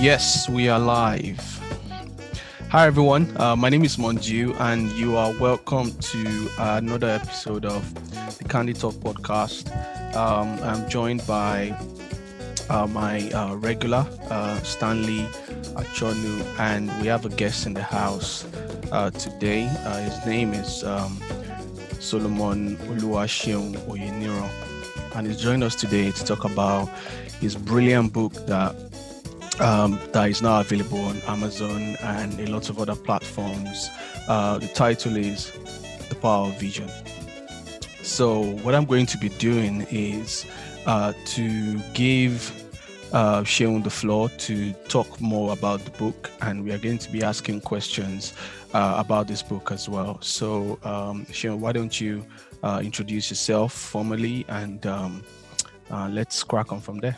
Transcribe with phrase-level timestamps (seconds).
[0.00, 1.40] Yes, we are live.
[2.70, 3.36] Hi, everyone.
[3.36, 7.82] Uh, my name is Mondiu, and you are welcome to another episode of
[8.38, 9.74] the Candy Talk podcast.
[10.14, 11.76] Um, I'm joined by
[12.70, 15.26] uh, my uh, regular uh, Stanley
[15.74, 18.46] Achonu, and we have a guest in the house
[18.92, 19.66] uh, today.
[19.80, 21.20] Uh, his name is um,
[21.98, 24.48] Solomon Oluwaseun Oyeniran,
[25.16, 26.88] and he's joined us today to talk about
[27.40, 28.76] his brilliant book that
[29.60, 33.88] um, that is now available on Amazon and a lot of other platforms.
[34.28, 35.52] Uh, the title is
[36.08, 36.88] The Power of Vision.
[38.02, 40.46] So, what I'm going to be doing is
[40.86, 42.52] uh, to give
[43.12, 47.10] uh, Seun the floor to talk more about the book, and we are going to
[47.10, 48.34] be asking questions
[48.74, 50.18] uh, about this book as well.
[50.20, 52.24] So, um, Seun, why don't you
[52.62, 55.22] uh, introduce yourself formally and um,
[55.90, 57.16] uh, let's crack on from there.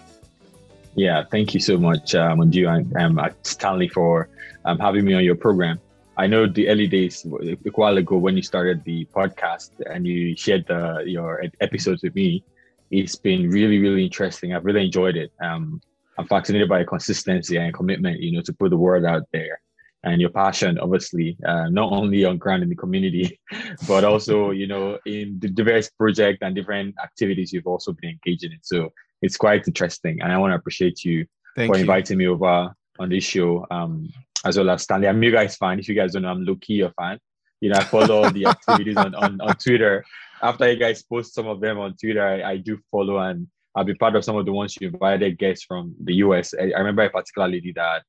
[0.97, 4.29] Yeah, thank you so much, um, and um, Stanley for
[4.65, 5.81] um, having me on your program.
[6.17, 10.37] I know the early days, a while ago, when you started the podcast and you
[10.37, 12.45] shared the, your episodes with me,
[12.91, 14.53] it's been really, really interesting.
[14.53, 15.33] I've really enjoyed it.
[15.41, 15.81] Um,
[16.19, 19.61] I'm fascinated by your consistency and commitment, you know, to put the word out there
[20.03, 23.39] and your passion, obviously, uh, not only on ground in the community,
[23.89, 28.53] but also, you know, in the diverse projects and different activities you've also been engaging
[28.53, 28.59] in.
[28.63, 28.93] So
[29.23, 30.21] it's quite interesting.
[30.21, 31.27] And I want to appreciate you
[31.57, 31.83] Thank for you.
[31.83, 34.09] inviting me over on this show, um,
[34.45, 35.09] as well as Stanley.
[35.09, 35.79] I'm you guys fan.
[35.79, 37.19] If you guys don't know, I'm Loki a fan.
[37.61, 40.05] You know, I follow the activities on, on, on Twitter.
[40.43, 43.85] After you guys post some of them on Twitter, I, I do follow and I'll
[43.85, 46.55] be part of some of the ones you invited guests from the US.
[46.55, 48.03] I, I remember I particularly did that.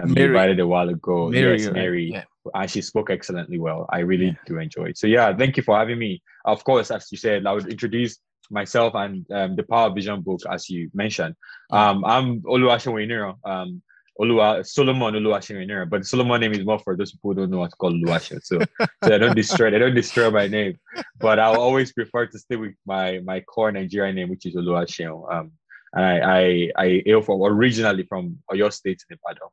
[0.00, 0.28] Um, Mary.
[0.28, 1.28] invited a while ago.
[1.28, 2.10] Mary, yes, Mary.
[2.12, 2.24] Yeah.
[2.54, 3.86] And she spoke excellently well.
[3.90, 4.34] I really yeah.
[4.46, 4.98] do enjoy it.
[4.98, 6.22] So yeah, thank you for having me.
[6.44, 8.18] Of course, as you said, I would introduce
[8.50, 11.34] myself and um, the Power Vision book, as you mentioned.
[11.70, 13.82] Um, I'm Oluwaseun um,
[14.20, 17.58] Olua Solomon Oluwaseun but the Solomon name is more for those people who don't know
[17.58, 18.42] what to call Oluwaseun.
[18.42, 18.58] So,
[19.04, 20.78] so I don't destroy, I don't destroy my name,
[21.18, 25.32] but I'll always prefer to stay with my my core Nigerian name, which is Oluwaseun.
[25.32, 25.52] Um,
[25.94, 29.48] and I I I hail from originally from Oyo State in Ibadan.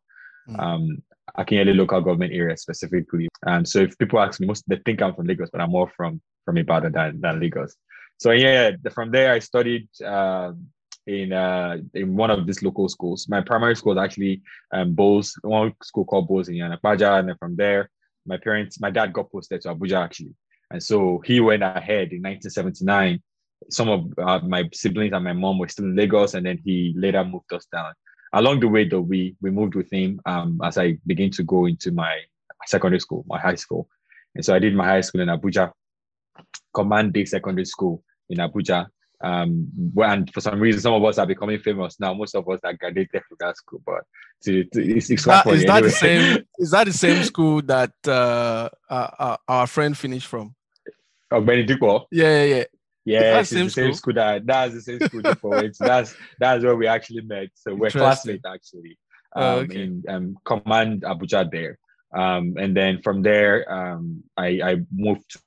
[0.50, 0.60] Mm.
[0.60, 1.04] Um,
[1.38, 3.28] Akinyele local government area specifically.
[3.46, 5.92] And so if people ask me, most they think I'm from Lagos, but I'm more
[5.98, 7.76] from from Ibadan than, than Lagos
[8.18, 10.54] so yeah, from there I studied uh,
[11.08, 13.28] in uh, in one of these local schools.
[13.30, 17.56] My primary school was actually um, one school called Bowles in Yanapaja, and then from
[17.56, 17.90] there,
[18.26, 20.34] my parents, my dad got posted to Abuja actually,
[20.72, 23.22] and so he went ahead in 1979.
[23.70, 26.94] Some of uh, my siblings and my mom were still in Lagos, and then he
[26.96, 27.94] later moved us down.
[28.34, 31.66] Along the way, though, we we moved with him um, as I began to go
[31.66, 32.20] into my
[32.66, 33.88] secondary school, my high school,
[34.36, 35.72] and so I did my high school in Abuja
[36.76, 38.88] Command Day Secondary School in Abuja.
[39.24, 42.14] Um, and for some reason, some of us are becoming famous now.
[42.14, 44.04] Most of us are graduated from that school, but
[44.44, 45.82] it's, it's that, is that anyway.
[45.82, 46.46] the same?
[46.60, 50.54] Is that the same school that uh, our, our friend finished from?
[51.32, 52.06] Oh, Benedico.
[52.12, 52.64] Yeah, yeah, yeah.
[53.08, 55.22] Yeah, it's the same school that that's the same school
[55.60, 55.78] it.
[55.80, 57.50] That's that's where we actually met.
[57.54, 58.98] So we're classmates actually.
[59.36, 59.84] Oh, um, oh, okay.
[59.84, 61.78] in um, Command Abuja there.
[62.16, 65.38] Um, and then from there, um, I, I moved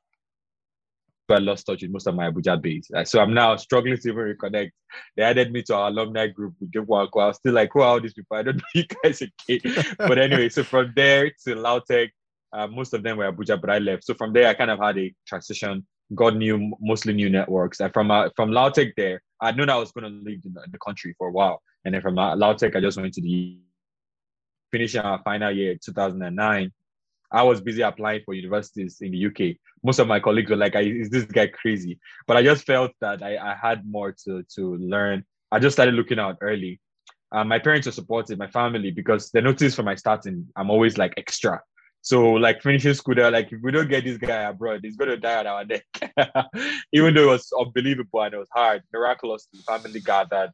[1.31, 2.89] I lost touch with most of my Abuja base.
[3.05, 4.71] So I'm now struggling to even reconnect.
[5.17, 8.01] They added me to our alumni group with I was still like, who are all
[8.01, 8.37] these people?
[8.37, 9.85] I don't know you guys again.
[9.99, 12.11] but anyway, so from there to Lautech,
[12.53, 14.05] uh, most of them were Abuja, but I left.
[14.05, 17.81] So from there, I kind of had a transition, got new, mostly new networks.
[17.81, 20.51] And from uh, from Lautech there, I knew that I was going to leave the,
[20.71, 21.61] the, country for a while.
[21.85, 23.59] And then from Lautech, I just went to the
[24.71, 26.73] finishing our final year 2009
[27.31, 29.57] I was busy applying for universities in the UK.
[29.83, 33.23] Most of my colleagues were like, "Is this guy crazy?" But I just felt that
[33.23, 35.25] I, I had more to to learn.
[35.53, 36.81] I just started looking out early.
[37.31, 40.97] Um, my parents were supportive, my family, because they noticed from my starting, I'm always
[40.97, 41.61] like extra.
[42.01, 45.17] So like finishing school, they're like, if we don't get this guy abroad, he's gonna
[45.17, 45.85] die on our neck.
[46.93, 50.51] Even though it was unbelievable and it was hard, miraculously, family gathered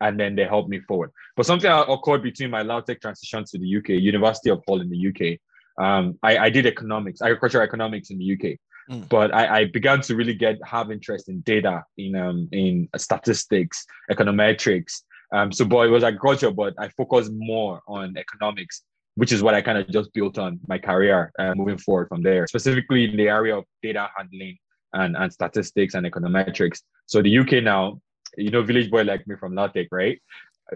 [0.00, 1.10] and then they helped me forward.
[1.36, 5.08] But something occurred between my Lautech transition to the UK, University of Hull in the
[5.08, 5.38] UK,
[5.80, 9.08] um, I, I did economics, agricultural economics in the UK, mm.
[9.08, 13.86] but I, I began to really get have interest in data, in um, in statistics,
[14.10, 15.02] econometrics.
[15.32, 18.82] Um, so, boy, it was agriculture, but I focused more on economics,
[19.14, 22.22] which is what I kind of just built on my career uh, moving forward from
[22.22, 24.58] there, specifically in the area of data handling
[24.92, 26.80] and, and statistics and econometrics.
[27.06, 28.00] So the UK now,
[28.36, 30.20] you know, village boy like me from Lautech, right?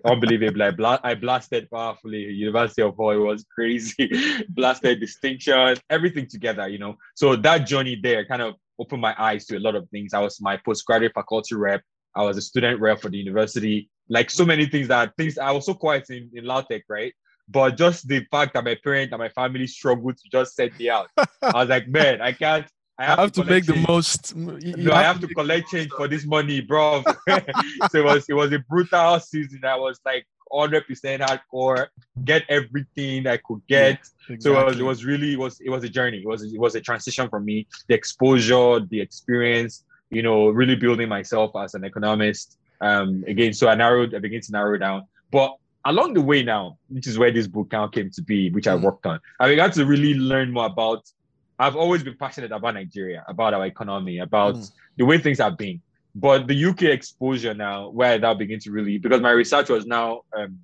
[0.04, 0.62] Unbelievable.
[0.62, 2.24] I, bla- I blasted powerfully.
[2.24, 4.10] University of Hawaii was crazy.
[4.48, 6.96] blasted distinction, everything together, you know.
[7.14, 10.14] So that journey there kind of opened my eyes to a lot of things.
[10.14, 11.82] I was my postgraduate faculty rep.
[12.14, 13.90] I was a student rep for the university.
[14.08, 17.12] Like so many things that things I was so quiet in, in Lautech, right?
[17.48, 20.88] but just the fact that my parents and my family struggled to just send me
[20.88, 22.66] out, I was like, man, I can't.
[22.98, 23.80] I have, I have to, to make change.
[23.80, 24.36] the most.
[24.36, 27.02] no, I have to, to collect change for this money, bro.
[27.90, 29.64] so it was it was a brutal season.
[29.64, 31.88] I was like 100 percent hardcore,
[32.24, 33.98] get everything I could get.
[34.28, 34.40] Yeah, exactly.
[34.40, 36.18] So it was, it was really it was it was a journey.
[36.18, 37.66] It was it was a transition for me.
[37.88, 42.58] The exposure, the experience, you know, really building myself as an economist.
[42.80, 45.06] Um, again, so I narrowed, I began to narrow down.
[45.30, 48.68] But along the way now, which is where this book now came to be, which
[48.68, 48.82] I mm.
[48.82, 51.08] worked on, I began to really learn more about.
[51.58, 54.72] I've always been passionate about Nigeria, about our economy, about mm.
[54.96, 55.80] the way things have been.
[56.14, 60.22] But the UK exposure now, where that began to really, because my research was now,
[60.36, 60.58] um,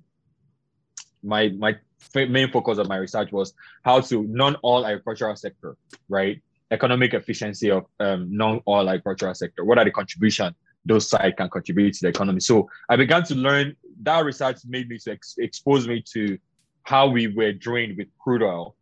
[1.23, 1.75] my my
[2.15, 3.53] main focus of my research was
[3.83, 5.75] how to non-oil agricultural sector,
[6.09, 6.41] right?
[6.71, 9.65] Economic efficiency of um, non-oil agricultural sector.
[9.65, 10.55] What are the contribution
[10.85, 12.39] those sides can contribute to the economy?
[12.39, 13.75] So I began to learn.
[14.03, 16.37] That research made me to ex- expose me to
[16.83, 18.75] how we were drained with crude oil.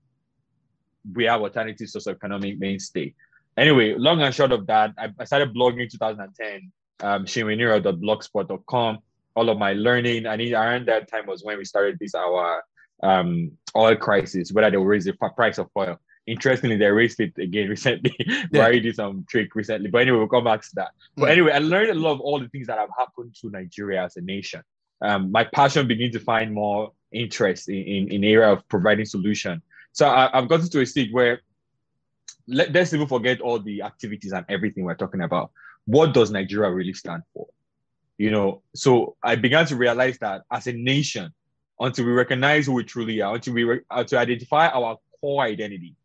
[1.13, 3.13] We have alternative source of economic mainstay
[3.59, 6.71] anyway, long and short of that, I, I started blogging in 2010,
[7.01, 8.99] um, shinweniro.blogspot.com.
[9.35, 12.63] All of my learning, I need around that time was when we started this our
[13.03, 15.99] um, oil crisis, whether they will raise the price of oil.
[16.25, 18.15] Interestingly, they raised it again recently.
[18.51, 18.65] yeah.
[18.65, 20.91] I did some trick recently, but anyway, we'll come back to that.
[21.15, 21.31] But mm.
[21.31, 24.17] anyway, I learned a lot of all the things that have happened to Nigeria as
[24.17, 24.61] a nation.
[25.01, 29.61] Um, my passion began to find more interest in, in, in area of providing solution.
[29.99, 31.41] So I, have gotten to a stage where
[32.47, 35.51] let, us even forget all the activities and everything we're talking about.
[35.87, 37.47] What does Nigeria really stand for?
[38.17, 41.33] You know, so I began to realize that as a nation,
[41.81, 45.43] until we recognize who we truly are, until we re- uh, to identify our core
[45.43, 45.97] identity,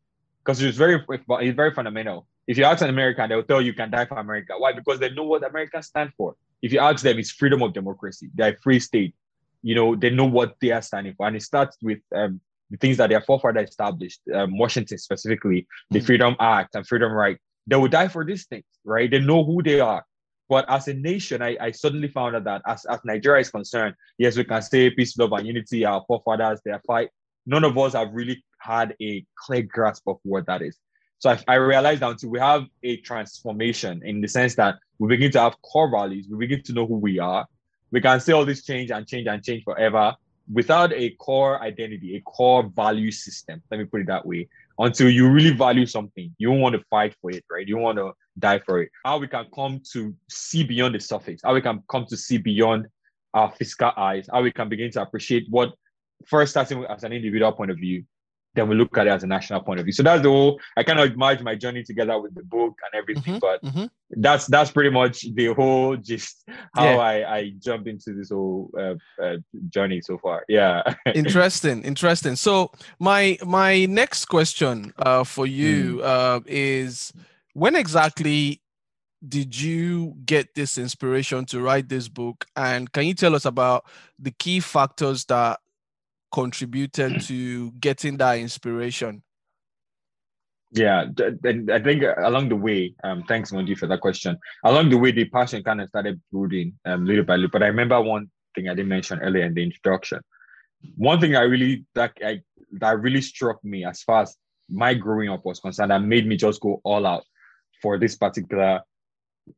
[0.42, 2.26] because it's very it's very fundamental.
[2.48, 4.54] If you ask an American, they'll tell you, you can die for America.
[4.58, 4.72] Why?
[4.72, 6.34] Because they know what America stands for.
[6.62, 8.28] If you ask them, it's freedom of democracy.
[8.34, 9.14] They're a free state.
[9.62, 12.40] You know, they know what they are standing for, and it starts with um,
[12.74, 17.12] the things that their forefathers established, um, Washington specifically, the mm Freedom Act and Freedom
[17.12, 19.10] Right, they will die for these things, right?
[19.10, 20.04] They know who they are.
[20.48, 23.94] But as a nation, I, I suddenly found out that as, as Nigeria is concerned,
[24.18, 27.08] yes, we can say peace, love, and unity, our forefathers, their fight.
[27.46, 30.76] None of us have really had a clear grasp of what that is.
[31.18, 35.08] So I, I realized that until we have a transformation in the sense that we
[35.08, 37.46] begin to have core values, we begin to know who we are.
[37.92, 40.14] We can say all this change and change and change forever,
[40.52, 44.48] without a core identity, a core value system, let me put it that way,
[44.78, 47.66] until you really value something, you don't want to fight for it, right?
[47.66, 48.90] You want to die for it.
[49.04, 52.38] How we can come to see beyond the surface, how we can come to see
[52.38, 52.86] beyond
[53.32, 55.72] our physical eyes, how we can begin to appreciate what
[56.26, 58.04] first starting as an individual point of view,
[58.54, 59.92] then we look at it as a national point of view.
[59.92, 60.60] So that's the whole.
[60.76, 63.86] I kind of merge my journey together with the book and everything, mm-hmm, but mm-hmm.
[64.10, 66.96] that's that's pretty much the whole just how yeah.
[66.96, 69.36] I I jumped into this whole uh, uh,
[69.68, 70.44] journey so far.
[70.48, 70.82] Yeah.
[71.14, 72.36] interesting, interesting.
[72.36, 76.04] So my my next question uh, for you mm.
[76.04, 77.12] uh, is
[77.54, 78.60] when exactly
[79.26, 83.86] did you get this inspiration to write this book and can you tell us about
[84.18, 85.58] the key factors that
[86.34, 89.22] contributed to getting that inspiration?
[90.72, 91.04] Yeah,
[91.44, 94.36] and I think along the way, um, thanks Mondiu for that question.
[94.64, 97.50] Along the way, the passion kind of started brooding um, little by little.
[97.52, 100.18] But I remember one thing I didn't mention earlier in the introduction.
[100.96, 102.40] One thing I really that I
[102.72, 104.36] that really struck me as far as
[104.68, 107.22] my growing up was concerned, that made me just go all out
[107.80, 108.80] for this particular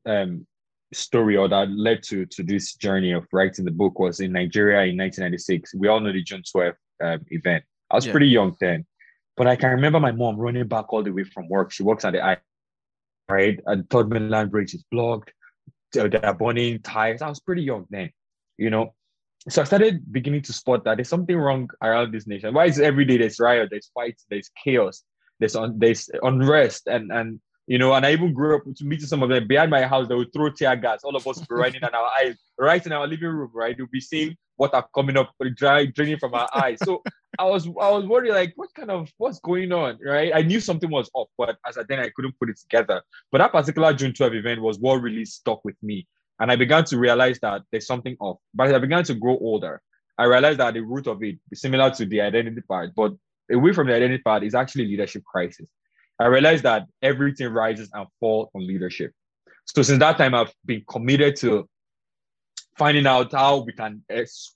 [0.04, 0.46] um,
[0.92, 4.82] story or that led to to this journey of writing the book was in Nigeria
[4.90, 5.74] in 1996.
[5.74, 7.64] We all know the June 12 um, event.
[7.90, 8.12] I was yeah.
[8.12, 8.86] pretty young then,
[9.36, 11.72] but I can remember my mom running back all the way from work.
[11.72, 12.38] She works at the I,
[13.28, 13.60] right?
[13.66, 15.32] And Third Mainland Bridge is blocked.
[15.92, 17.22] They're burning tires.
[17.22, 18.10] I was pretty young then,
[18.58, 18.94] you know.
[19.48, 22.52] So I started beginning to spot that there's something wrong around this nation.
[22.52, 25.04] Why is every day there's riot, there's fights, there's chaos,
[25.38, 29.02] there's un- there's unrest, and and you know, and I even grew up to meet
[29.02, 30.06] some of them behind my house.
[30.06, 31.02] They would throw tear gas.
[31.02, 33.76] All of us would be running in our eyes, right in our living room, right?
[33.76, 36.78] You'll be seeing what are coming up, dry, draining from our eyes.
[36.84, 37.02] So
[37.38, 40.32] I was, I was worried, like, what kind of, what's going on, right?
[40.34, 43.02] I knew something was off, but as I then I couldn't put it together.
[43.32, 46.06] But that particular June 12 event was what really stuck with me,
[46.38, 48.38] and I began to realize that there's something off.
[48.54, 49.82] But as I began to grow older,
[50.16, 53.12] I realized that the root of it similar to the identity part, but
[53.50, 55.66] away from the identity part is actually leadership crisis.
[56.18, 59.12] I realized that everything rises and falls on leadership.
[59.66, 61.68] So since that time, I've been committed to
[62.78, 64.02] finding out how we can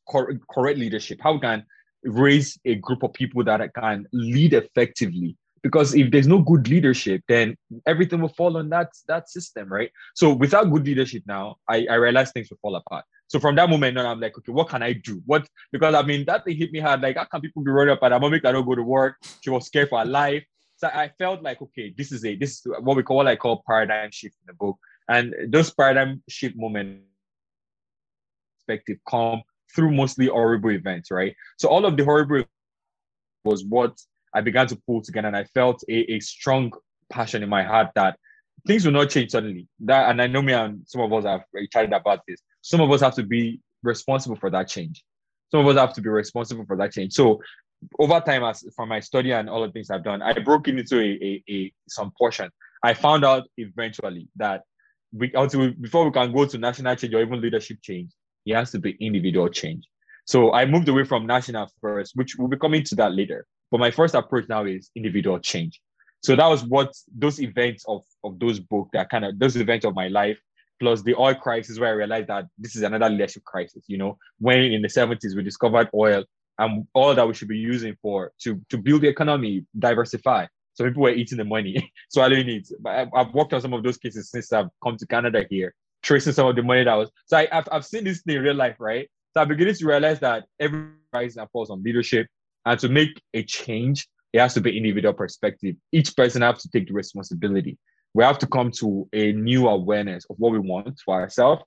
[0.08, 1.64] correct leadership, how we can
[2.04, 5.36] raise a group of people that can lead effectively.
[5.62, 7.54] Because if there's no good leadership then
[7.86, 9.90] everything will fall on that that system right?
[10.14, 13.04] So without good leadership now i i realize things will fall apart.
[13.26, 15.20] So from that moment on i'm like okay what can i do?
[15.26, 17.02] What because i mean that thing hit me hard.
[17.02, 19.16] Like how can people be running up at a moment i don't go to work?
[19.42, 20.44] She was scared for her life
[20.80, 23.37] so i felt like okay this is a this is what we call what i
[23.37, 24.76] call paradigm shift in the book
[25.08, 27.02] and those paradigm shift moments
[28.58, 29.42] perspective come
[29.75, 32.42] through mostly horrible events right so all of the horrible
[33.44, 33.96] was what
[34.34, 36.72] I began to pull together, and I felt a, a strong
[37.10, 38.18] passion in my heart that
[38.66, 39.66] things will not change suddenly.
[39.80, 42.40] That, and I know me and some of us have chatted about this.
[42.62, 45.02] Some of us have to be responsible for that change.
[45.50, 47.12] Some of us have to be responsible for that change.
[47.14, 47.40] So
[47.99, 50.78] over time, as from my study and all the things I've done, I broke it
[50.78, 52.50] into a, a, a some portion.
[52.82, 54.62] I found out eventually that
[55.12, 55.28] we
[55.80, 58.10] before we can go to national change or even leadership change,
[58.46, 59.84] it has to be individual change.
[60.26, 63.46] So I moved away from national first, which we'll be coming to that later.
[63.70, 65.80] But my first approach now is individual change.
[66.22, 69.87] So that was what those events of, of those books that kind of those events
[69.87, 70.38] of my life,
[70.78, 73.84] plus the oil crisis where I realized that this is another leadership crisis.
[73.87, 76.25] You know, when in the 70s we discovered oil
[76.60, 80.46] and all that we should be using for to, to build the economy, diversify.
[80.74, 82.68] So people were eating the money, swallowing it.
[82.80, 86.34] But I've worked on some of those cases since I've come to Canada here, tracing
[86.34, 87.10] some of the money that was.
[87.26, 89.08] So I, have I've seen this thing in real life, right?
[89.32, 92.26] So I'm beginning to realize that every rise and falls on leadership.
[92.66, 95.76] And to make a change, it has to be individual perspective.
[95.92, 97.78] Each person has to take the responsibility.
[98.12, 101.62] We have to come to a new awareness of what we want for ourselves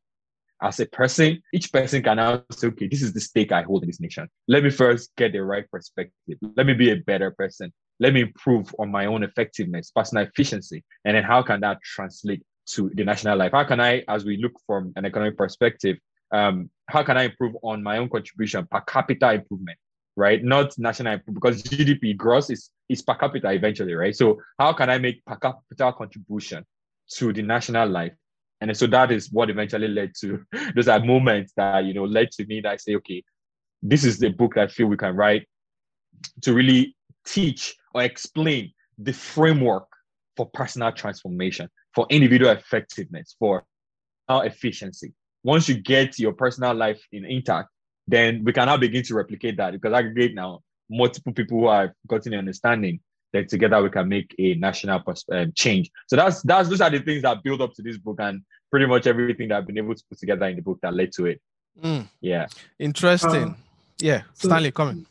[0.63, 1.41] as a person.
[1.53, 4.27] Each person can now say, okay, this is the stake I hold in this nation.
[4.47, 6.37] Let me first get the right perspective.
[6.55, 7.71] Let me be a better person.
[7.99, 10.83] Let me improve on my own effectiveness, personal efficiency.
[11.05, 13.51] And then how can that translate to the national life?
[13.51, 15.97] How can I, as we look from an economic perspective,
[16.31, 19.77] um, how can I improve on my own contribution per capita improvement,
[20.15, 20.43] right?
[20.43, 24.15] Not national because GDP gross is is per capita eventually, right?
[24.15, 26.65] So how can I make per capita contribution
[27.15, 28.13] to the national life?
[28.69, 30.41] And so that is what eventually led to
[30.75, 33.23] those are moments that you know led to me that I say, okay,
[33.81, 35.47] this is the book that I feel we can write
[36.41, 39.87] to really teach or explain the framework
[40.37, 43.65] for personal transformation, for individual effectiveness, for
[44.29, 45.13] our efficiency.
[45.43, 47.67] Once you get your personal life in intact,
[48.07, 51.69] then we can now begin to replicate that because I aggregate now multiple people who
[51.69, 53.01] have gotten an understanding
[53.33, 55.89] that together we can make a national um, change.
[56.07, 58.85] So that's that's those are the things that build up to this book and pretty
[58.85, 61.25] much everything that I've been able to put together in the book that led to
[61.25, 61.41] it.
[61.81, 62.07] Mm.
[62.21, 62.47] Yeah.
[62.79, 63.43] Interesting.
[63.43, 63.57] Um,
[63.99, 64.21] yeah.
[64.33, 65.05] So, Stanley, coming.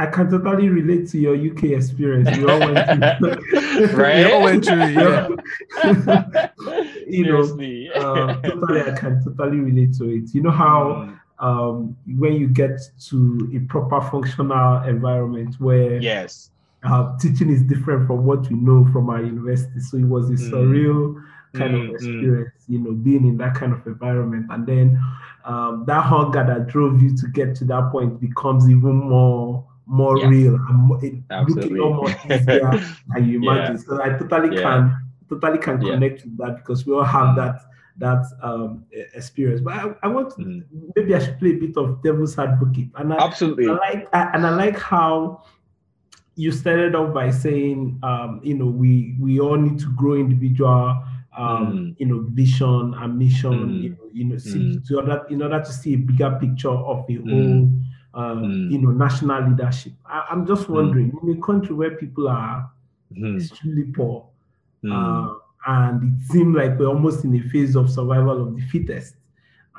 [0.00, 2.36] I can totally relate to your UK experience.
[2.36, 4.26] We all went through, right?
[4.26, 6.48] we all went through it, yeah.
[7.08, 10.32] you know, um, totally, I can totally relate to it.
[10.32, 11.08] You know how
[11.40, 11.44] mm.
[11.44, 16.50] um, when you get to a proper functional environment where yes,
[16.84, 19.80] uh, teaching is different from what we know from our university.
[19.80, 20.50] So it was a mm.
[20.50, 22.72] surreal kind mm, of experience, mm.
[22.72, 25.00] you know, being in that kind of environment, and then
[25.44, 30.18] um, that hunger that drove you to get to that point becomes even more more
[30.18, 30.28] yeah.
[30.28, 31.24] real and looking
[31.76, 32.70] more easier
[33.08, 33.76] than you imagine.
[33.76, 33.82] Yeah.
[33.82, 34.62] So I totally yeah.
[34.62, 37.62] can totally can connect with that because we all have that
[37.96, 39.60] that um, experience.
[39.60, 40.62] But I, I want to, mm.
[40.94, 42.90] maybe I should play a bit of devil's advocate.
[42.96, 45.42] And I, absolutely I like I, and I like how
[46.38, 51.02] you started off by saying um, you know we we all need to grow individual
[51.36, 51.94] um, mm.
[51.98, 53.82] you know vision and mission mm.
[53.82, 55.30] you know you know see, mm.
[55.30, 57.30] in order to see a bigger picture of the mm.
[57.30, 57.70] whole
[58.14, 58.70] mm.
[58.70, 59.92] you know, national leadership.
[60.06, 62.70] I, am just wondering, in a country where people are
[63.12, 63.36] mm.
[63.36, 64.26] extremely poor,
[64.90, 65.34] uh,
[65.66, 69.14] and it seems like we're almost in a phase of survival of the fittest,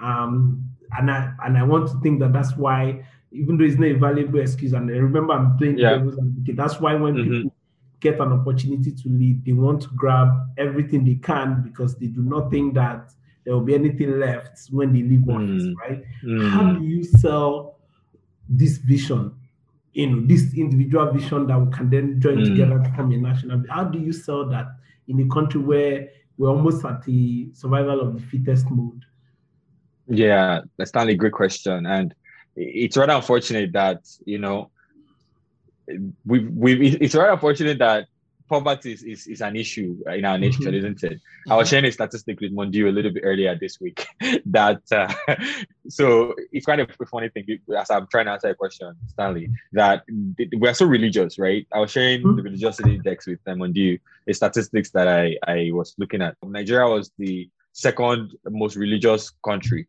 [0.02, 0.64] um,
[0.98, 3.94] and I and I want to think that that's why, even though it's not a
[3.94, 5.96] valuable excuse, and I remember I'm playing yeah.
[5.96, 6.56] advocate.
[6.56, 7.34] That's why when mm-hmm.
[7.34, 7.56] people
[8.00, 12.22] get an opportunity to lead, they want to grab everything they can because they do
[12.22, 13.12] not think that
[13.44, 15.76] there will be anything left when they leave office, mm.
[15.76, 16.04] right?
[16.24, 16.52] Mm.
[16.52, 17.80] How do you sell
[18.50, 19.34] this vision,
[19.94, 22.46] you know, this individual vision that we can then join mm.
[22.46, 23.64] together to become a national.
[23.70, 24.68] How do you sell that
[25.08, 29.04] in a country where we're almost at the survival of the fittest mode?
[30.08, 31.86] Yeah, that's a great question.
[31.86, 32.16] And
[32.60, 34.70] it's rather unfortunate that, you know,
[36.26, 38.08] we we it's rather unfortunate that
[38.50, 40.76] poverty is, is, is an issue in our nation, mm-hmm.
[40.76, 41.22] isn't it?
[41.48, 41.72] I was mm-hmm.
[41.72, 44.08] sharing a statistic with Mondiu a little bit earlier this week
[44.48, 45.14] that uh,
[45.88, 47.46] so it's kind of a funny thing
[47.78, 50.04] as I'm trying to answer a question, Stanley, that
[50.54, 51.66] we're so religious, right?
[51.72, 52.36] I was sharing mm-hmm.
[52.38, 56.36] the religiosity index with uh, Mondiu, a statistics that I, I was looking at.
[56.44, 59.88] Nigeria was the second most religious country.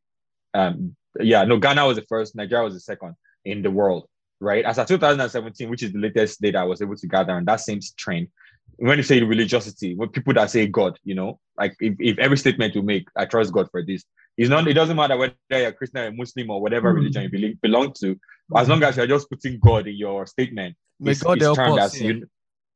[0.55, 3.15] Um, yeah, no, Ghana was the first, Nigeria was the second
[3.45, 4.07] in the world
[4.41, 4.65] right?
[4.65, 7.61] As of 2017, which is the latest data I was able to gather on that
[7.61, 8.29] same trend,
[8.77, 12.39] when you say religiosity, when people that say God, you know, like if, if every
[12.39, 14.05] statement you make, I trust God for this.
[14.39, 14.67] It's not.
[14.67, 16.97] It doesn't matter whether you're a Christian, or Muslim, or whatever mm.
[16.97, 18.19] religion you belong, belong to.
[18.57, 21.79] As long as you're just putting God in your statement, May it's, God it's help
[21.79, 22.09] us, as yeah.
[22.09, 22.27] you,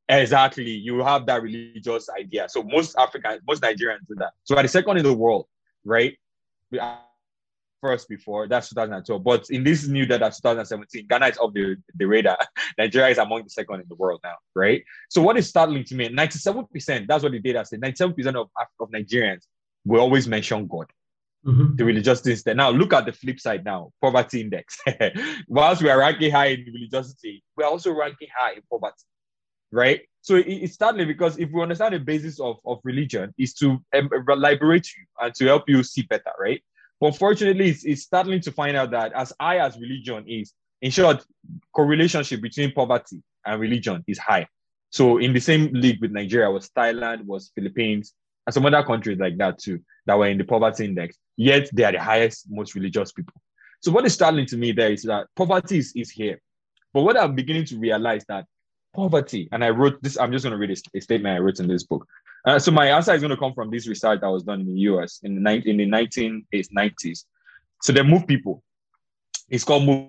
[0.09, 2.49] exactly you have that religious idea.
[2.51, 4.33] So most Africans, most Nigerians do that.
[4.43, 5.47] So we're the second in the world,
[5.85, 6.19] right?
[7.85, 8.49] First before.
[8.49, 9.23] That's 2012.
[9.23, 12.39] But in this new data, 2017, Ghana is off the, the radar.
[12.79, 14.83] Nigeria is among the second in the world now, right?
[15.11, 18.49] So what is startling to me, 97%, that's what the data said, 97% of,
[18.81, 19.43] of Nigerians
[19.85, 20.87] will always mention God.
[21.45, 21.77] Mm-hmm.
[21.77, 22.55] The religiosity.
[22.55, 24.79] Now look at the flip side now, poverty index.
[25.47, 29.05] Whilst we are ranking high in religiosity, we're also ranking high in poverty,
[29.71, 30.01] right?
[30.23, 33.79] So it, it's startling because if we understand the basis of, of religion is to
[33.95, 36.63] um, liberate you and to help you see better, right?
[37.05, 40.91] But fortunately, it's, it's startling to find out that as high as religion is, in
[40.91, 41.23] short,
[41.71, 44.49] correlationship between poverty and religion is high.
[44.89, 48.15] So in the same league with Nigeria was Thailand, was Philippines,
[48.47, 51.19] and some other countries like that too, that were in the poverty index.
[51.37, 53.35] Yet they are the highest, most religious people.
[53.83, 56.41] So what is startling to me there is that poverty is, is here.
[56.95, 58.47] But what I'm beginning to realize that
[58.95, 61.61] poverty, and I wrote this, I'm just going to read a, a statement I wrote
[61.61, 62.07] in this book.
[62.45, 64.67] Uh, so my answer is going to come from this research that was done in
[64.67, 67.25] the US in the, in the 1990s.
[67.83, 68.63] So they move people.
[69.49, 70.09] It's called move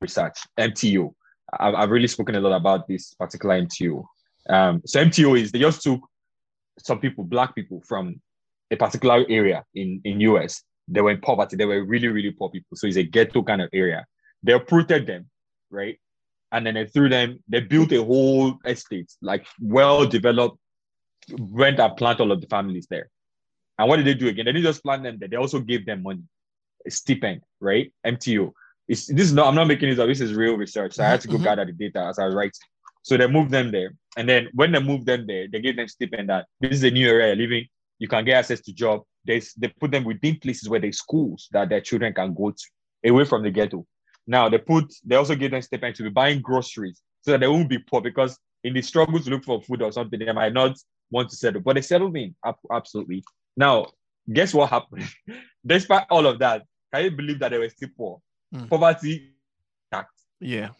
[0.00, 1.14] research, MTO.
[1.58, 4.04] I've, I've really spoken a lot about this particular MTO.
[4.48, 6.00] Um, so MTO is they just took
[6.78, 8.20] some people, black people from
[8.70, 10.62] a particular area in, in US.
[10.88, 11.56] They were in poverty.
[11.56, 12.76] They were really, really poor people.
[12.76, 14.06] So it's a ghetto kind of area.
[14.42, 15.28] They uprooted them,
[15.70, 15.98] right?
[16.50, 20.58] And then they threw them, they built a whole estate, like well developed
[21.38, 23.10] went and plant all of the families there.
[23.78, 24.44] And what did they do again?
[24.44, 25.28] They didn't just plant them there.
[25.28, 26.22] They also gave them money,
[26.86, 27.92] a stipend, right?
[28.04, 28.52] MTO.
[28.88, 30.08] It's, this is not, I'm not making this up.
[30.08, 30.94] This is real research.
[30.94, 31.44] So I had to go mm-hmm.
[31.44, 32.52] gather the data as I was writing.
[33.02, 33.94] So they moved them there.
[34.16, 36.90] And then when they moved them there, they gave them stipend that this is a
[36.90, 37.66] new area living.
[37.98, 39.02] You can get access to job.
[39.24, 43.08] They, they put them within places where there's schools that their children can go to,
[43.08, 43.86] away from the ghetto.
[44.26, 47.48] Now they put, they also give them stipend to be buying groceries so that they
[47.48, 50.52] won't be poor because in the struggle to look for food or something, they might
[50.52, 50.76] not
[51.10, 52.34] want to settle, but they settled in
[52.72, 53.24] absolutely.
[53.56, 53.86] Now,
[54.32, 55.08] guess what happened?
[55.66, 58.20] Despite all of that, can you believe that they were still poor?
[58.54, 58.68] Mm.
[58.68, 59.34] Poverty.
[60.40, 60.70] Yeah.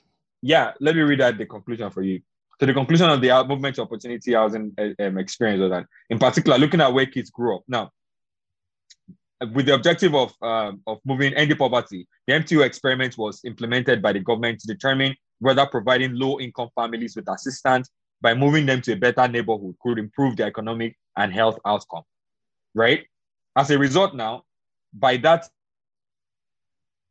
[0.40, 0.72] Yeah.
[0.80, 2.20] Let me read out the conclusion for you.
[2.60, 6.18] So the conclusion of the movement to opportunity housing uh, um, experience was that, in
[6.18, 7.62] particular, looking at where kids grew up.
[7.68, 7.90] Now,
[9.54, 14.12] with the objective of um, of moving ending poverty, the MTO experiment was implemented by
[14.12, 18.92] the government to determine whether providing low income families with assistance by moving them to
[18.92, 22.02] a better neighborhood could improve their economic and health outcome,
[22.74, 23.07] right?
[23.57, 24.42] As a result, now,
[24.92, 25.48] by that,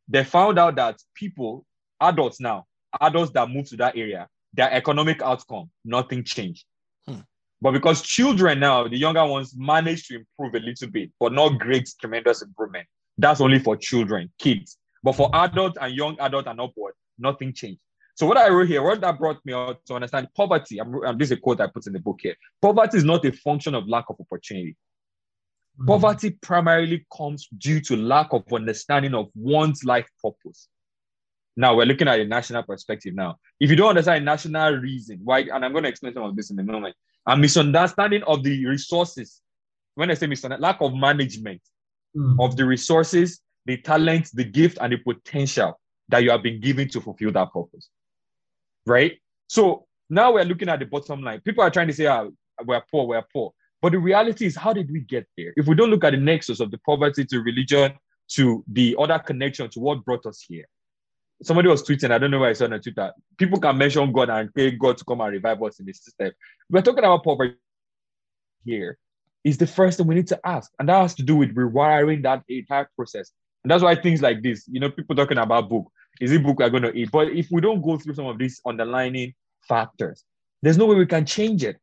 [0.08, 1.65] they found out that people,
[2.02, 2.65] adults now,
[3.02, 6.65] adults that move to that area, their economic outcome, nothing changed.
[7.08, 7.20] Hmm.
[7.62, 11.60] But because children now, the younger ones, managed to improve a little bit, but not
[11.60, 12.88] great, tremendous improvement.
[13.17, 14.78] That's only for children, kids.
[15.04, 17.80] But for adults and young adults and upward, nothing changed.
[18.17, 21.19] So what I wrote here, what that brought me out to understand poverty, I'm, I'm,
[21.19, 22.34] this is a quote I put in the book here.
[22.63, 24.75] Poverty is not a function of lack of opportunity.
[25.77, 25.86] Mm-hmm.
[25.86, 30.67] Poverty primarily comes due to lack of understanding of one's life purpose.
[31.56, 33.36] Now we're looking at a national perspective now.
[33.60, 36.36] If you don't understand a national reason why, and I'm going to explain some of
[36.36, 36.95] this in a moment,
[37.27, 39.41] a misunderstanding of the resources.
[39.93, 41.62] When I say misunderstanding, lack of management
[42.17, 42.36] mm.
[42.43, 46.89] of the resources, the talent, the gift, and the potential that you have been given
[46.89, 47.89] to fulfill that purpose
[48.88, 49.17] right?
[49.47, 51.41] So now we're looking at the bottom line.
[51.41, 52.32] People are trying to say, oh,
[52.65, 53.54] we're poor, we're poor.
[53.82, 55.54] But the reality is, how did we get there?
[55.56, 57.93] If we don't look at the nexus of the poverty to religion
[58.30, 60.65] to the other connection to what brought us here.
[61.43, 63.13] Somebody was tweeting, I don't know where I saw on Twitter.
[63.38, 66.32] People can mention God and pay God to come and revive us in this system.
[66.69, 67.56] We're talking about poverty
[68.65, 68.97] here.
[69.43, 70.71] Is the first thing we need to ask.
[70.80, 73.32] And that has to do with rewiring that entire process.
[73.63, 76.60] And that's why things like this, you know, people talking about book, is it book
[76.60, 77.12] we're going to eat?
[77.12, 79.34] But if we don't go through some of these underlining
[79.67, 80.23] factors,
[80.62, 81.77] there's no way we can change it.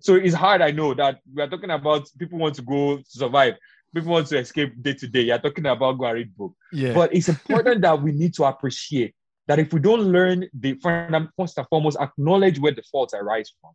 [0.00, 3.54] So it's hard, I know, that we're talking about people want to go to survive,
[3.94, 5.22] people want to escape day to day.
[5.22, 6.54] You're talking about go and read book.
[6.72, 6.94] Yeah.
[6.94, 9.14] But it's important that we need to appreciate
[9.46, 13.72] that if we don't learn the first and foremost, acknowledge where the faults arise from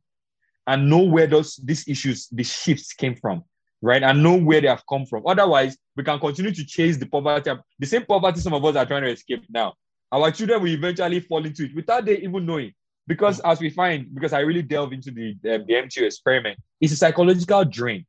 [0.68, 3.44] and know where those these issues, these shifts came from,
[3.82, 4.04] right?
[4.04, 5.24] And know where they have come from.
[5.26, 8.86] Otherwise, we can continue to chase the poverty, the same poverty some of us are
[8.86, 9.74] trying to escape now
[10.12, 12.74] our children will eventually fall into it without they even knowing.
[13.08, 16.94] Because as we find, because I really delve into the, um, the MTO experiment, it's
[16.94, 18.06] a psychological drain.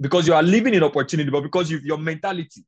[0.00, 2.64] Because you are living in opportunity, but because you your mentality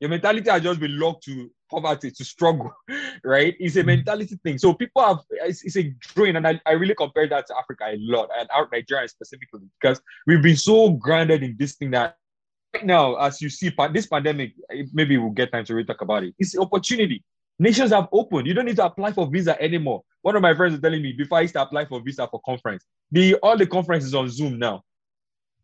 [0.00, 2.70] Your mentality has just been locked to poverty, to struggle,
[3.24, 3.54] right?
[3.58, 4.58] It's a mentality thing.
[4.58, 7.84] So people have it's, it's a drain, and I, I really compare that to Africa
[7.86, 12.16] a lot and out Nigeria specifically because we've been so grounded in this thing that
[12.74, 14.52] right now, as you see, this pandemic,
[14.92, 16.34] maybe we'll get time to really talk about it.
[16.38, 17.24] It's opportunity.
[17.58, 18.46] Nations have opened.
[18.46, 20.02] You don't need to apply for visa anymore.
[20.22, 22.40] One of my friends is telling me before I used to apply for visa for
[22.44, 24.84] conference, the all the conferences on Zoom now.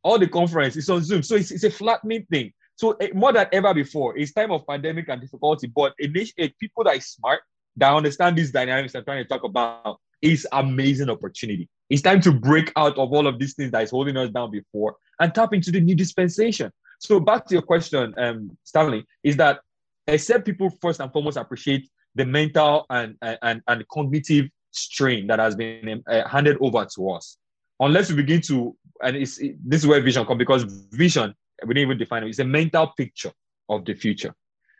[0.02, 1.22] All the conference is on Zoom.
[1.22, 2.52] So it's, it's a flattening thing.
[2.76, 5.66] So uh, more than ever before, it's time of pandemic and difficulty.
[5.68, 6.06] But a,
[6.38, 7.40] a people that is smart,
[7.76, 11.68] that understand these dynamics I'm trying to talk about, is amazing opportunity.
[11.90, 14.50] It's time to break out of all of these things that is holding us down
[14.50, 16.72] before and tap into the new dispensation.
[16.98, 19.60] So back to your question, um, Stanley, is that
[20.06, 25.54] except people first and foremost appreciate the mental and and, and cognitive strain that has
[25.54, 27.38] been uh, handed over to us,
[27.80, 31.34] unless we begin to, and it's it, this is where vision comes because vision
[31.66, 32.28] we didn't even define it.
[32.28, 33.32] It's a mental picture
[33.68, 34.34] of the future.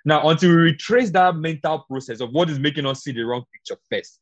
[0.05, 3.45] Now, until we retrace that mental process of what is making us see the wrong
[3.53, 4.21] picture first,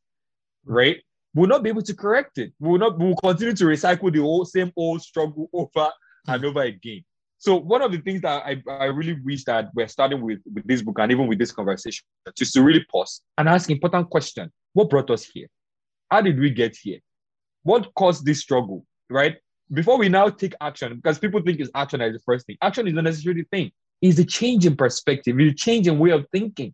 [0.65, 0.99] right?
[1.35, 2.53] We'll not be able to correct it.
[2.61, 2.99] We'll not.
[2.99, 5.91] We'll continue to recycle the old, same old struggle over
[6.29, 7.05] and over again.
[7.43, 10.65] So one of the things that I, I really wish that we're starting with with
[10.65, 12.05] this book and even with this conversation
[12.39, 14.53] is to really pause and ask important question.
[14.75, 15.49] What brought us here?
[16.09, 17.01] How did we get here?
[17.65, 18.87] What caused this struggle?
[19.11, 19.39] Right?
[19.73, 22.59] Before we now take action, because people think is action as the first thing.
[22.63, 23.73] Action is not necessarily the thing.
[24.01, 26.73] It's a change in perspective, it's a change in way of thinking.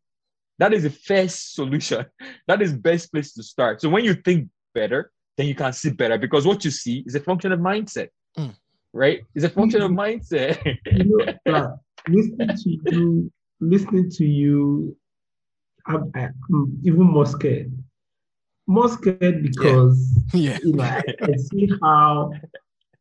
[0.58, 2.04] That is the first solution.
[2.46, 3.80] That is best place to start.
[3.80, 7.14] So when you think better, then you can see better because what you see is
[7.14, 8.08] a function of mindset.
[8.36, 8.54] Mm
[8.98, 9.20] right?
[9.34, 10.58] It's a function of mindset.
[10.92, 14.96] you know, listening to you, listening to you,
[15.86, 17.72] I'm, I'm, even more scared.
[18.66, 19.98] More scared because
[20.34, 20.50] yeah.
[20.52, 20.58] yeah.
[20.62, 22.32] You know, I, I, see how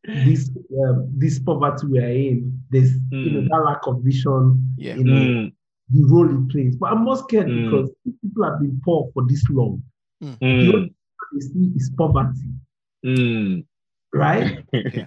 [0.06, 0.50] this
[0.82, 3.24] um, this poverty we are in, there's mm.
[3.24, 3.48] you know hmm.
[3.48, 4.94] that lack of vision, yeah.
[4.94, 5.52] you know, mm.
[5.90, 6.76] the role it plays.
[6.76, 7.64] But I'm more scared mm.
[7.64, 7.90] because
[8.22, 9.82] people have been poor for this long.
[10.22, 10.38] Mm.
[10.40, 10.94] The only thing
[11.34, 12.48] they see is poverty.
[14.12, 14.64] Right?
[14.72, 15.06] yeah.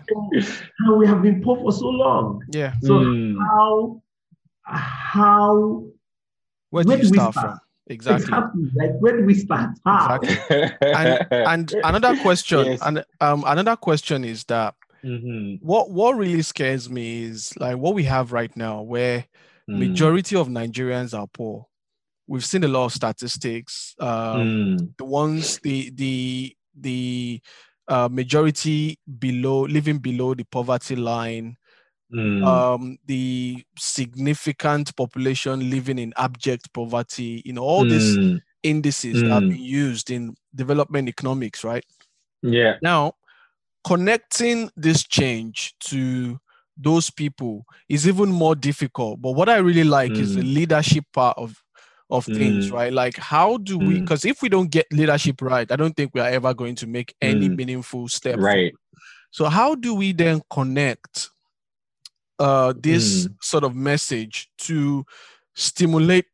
[0.79, 2.41] and we have been poor for so long.
[2.51, 2.73] Yeah.
[2.81, 3.35] So mm.
[3.39, 4.01] how
[4.65, 5.85] how
[6.69, 7.59] where do you start, start, from?
[7.87, 8.23] Exactly.
[8.23, 8.71] exactly.
[8.75, 9.71] Like where do we start?
[9.85, 10.19] How?
[10.21, 10.71] Exactly.
[10.81, 12.79] and, and another question, yes.
[12.81, 15.55] and um, another question is that mm-hmm.
[15.65, 19.25] what what really scares me is like what we have right now, where
[19.69, 19.79] mm.
[19.79, 21.67] majority of Nigerians are poor.
[22.27, 23.95] We've seen a lot of statistics.
[23.99, 24.97] Um, mm.
[24.97, 27.41] The ones the the the
[27.87, 31.57] uh, majority below living below the poverty line
[32.13, 32.45] mm.
[32.45, 37.89] um, the significant population living in abject poverty you know all mm.
[37.89, 39.21] these indices mm.
[39.21, 39.49] that have mm.
[39.49, 41.85] been used in development economics right
[42.41, 43.13] yeah now
[43.83, 46.39] connecting this change to
[46.77, 50.55] those people is even more difficult but what i really like is the mm.
[50.55, 51.61] leadership part of
[52.11, 52.73] of things, mm.
[52.73, 52.91] right?
[52.91, 54.01] Like, how do we?
[54.01, 54.31] Because mm.
[54.31, 57.15] if we don't get leadership right, I don't think we are ever going to make
[57.21, 57.55] any mm.
[57.55, 58.37] meaningful step.
[58.37, 58.73] Right.
[59.31, 61.29] So, how do we then connect
[62.37, 63.35] uh, this mm.
[63.41, 65.05] sort of message to
[65.55, 66.25] stimulate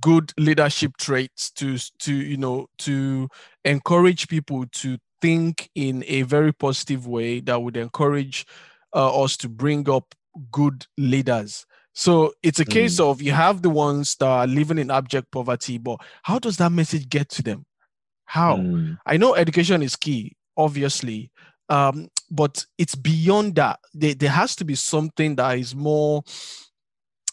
[0.00, 3.28] good leadership traits to to you know to
[3.64, 8.46] encourage people to think in a very positive way that would encourage
[8.94, 10.14] uh, us to bring up
[10.52, 13.08] good leaders so it's a case mm.
[13.08, 16.72] of you have the ones that are living in abject poverty, but how does that
[16.72, 17.64] message get to them?
[18.24, 18.56] How?
[18.56, 18.98] Mm.
[19.06, 21.30] I know education is key, obviously,
[21.68, 23.78] um, but it's beyond that.
[23.94, 26.24] There, there has to be something that is more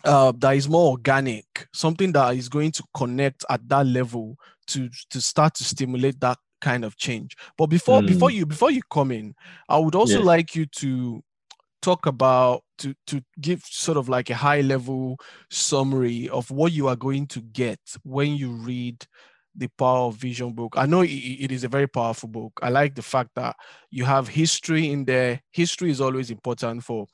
[0.03, 4.89] uh, that is more organic, something that is going to connect at that level to
[5.09, 7.35] to start to stimulate that kind of change.
[7.57, 8.07] But before mm.
[8.07, 9.33] before you before you come in,
[9.67, 10.23] I would also yes.
[10.25, 11.23] like you to
[11.81, 15.17] talk about to to give sort of like a high level
[15.49, 19.05] summary of what you are going to get when you read
[19.55, 22.69] the power of vision book i know it, it is a very powerful book i
[22.69, 23.55] like the fact that
[23.89, 27.05] you have history in there history is always important for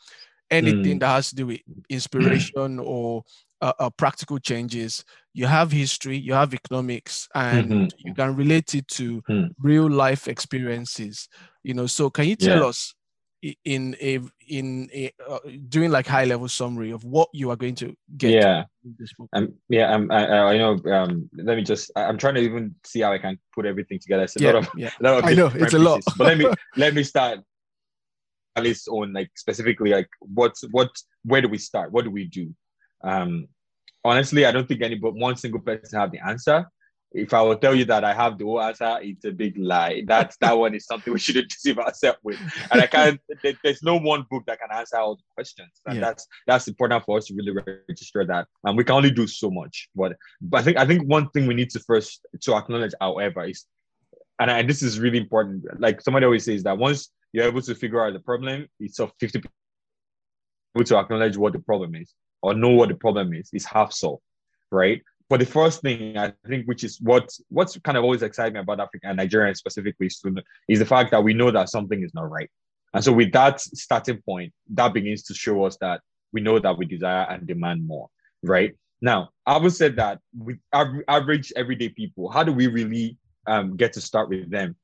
[0.50, 1.00] anything mm.
[1.00, 3.24] that has to do with inspiration or
[3.60, 5.04] uh, uh, practical changes
[5.34, 7.88] you have history you have economics and mm-hmm.
[7.98, 9.50] you can relate it to mm.
[9.60, 11.28] real life experiences
[11.64, 12.68] you know so can you tell yeah.
[12.68, 12.94] us
[13.66, 17.76] in a in a uh, doing like high level summary of what you are going
[17.76, 18.64] to get yeah.
[19.34, 23.02] um, yeah um, I, I know um let me just i'm trying to even see
[23.02, 24.24] how i can put everything together.
[24.24, 24.90] It's a yeah, lot of yeah.
[25.02, 26.02] lot of i know it's a lot.
[26.18, 26.46] but let me
[26.78, 27.40] let me start
[28.56, 30.90] at least on like specifically like what's what
[31.24, 31.92] where do we start?
[31.92, 32.54] What do we do?
[33.04, 33.48] Um
[34.04, 36.66] honestly i don't think any but one single person have the answer
[37.14, 40.04] if I will tell you that I have the whole answer, it's a big lie.
[40.06, 42.40] That's that one is something we shouldn't deceive ourselves with.
[42.72, 43.20] And I can't.
[43.64, 45.82] there's no one book that can answer all the questions.
[45.86, 46.02] And yeah.
[46.02, 47.54] that's that's important for us to really
[47.88, 48.48] register that.
[48.66, 49.90] And we can only do so much.
[49.96, 53.46] But but I think I think one thing we need to first to acknowledge, however,
[53.46, 53.66] is
[54.40, 55.66] and I, this is really important.
[55.80, 59.12] Like somebody always says that once you're able to figure out the problem, it's of
[59.20, 59.52] 50 people
[60.86, 64.22] to acknowledge what the problem is or know what the problem is, is half solved,
[64.72, 65.02] right?
[65.30, 68.60] But the first thing I think, which is what what's kind of always exciting me
[68.62, 70.10] about Africa and Nigeria specifically,
[70.70, 72.50] is the fact that we know that something is not right.
[72.94, 76.78] And so with that starting point, that begins to show us that we know that
[76.78, 78.08] we desire and demand more,
[78.42, 78.74] right?
[79.02, 83.94] Now, I would say that with average everyday people, how do we really um, get
[83.94, 84.76] to start with them?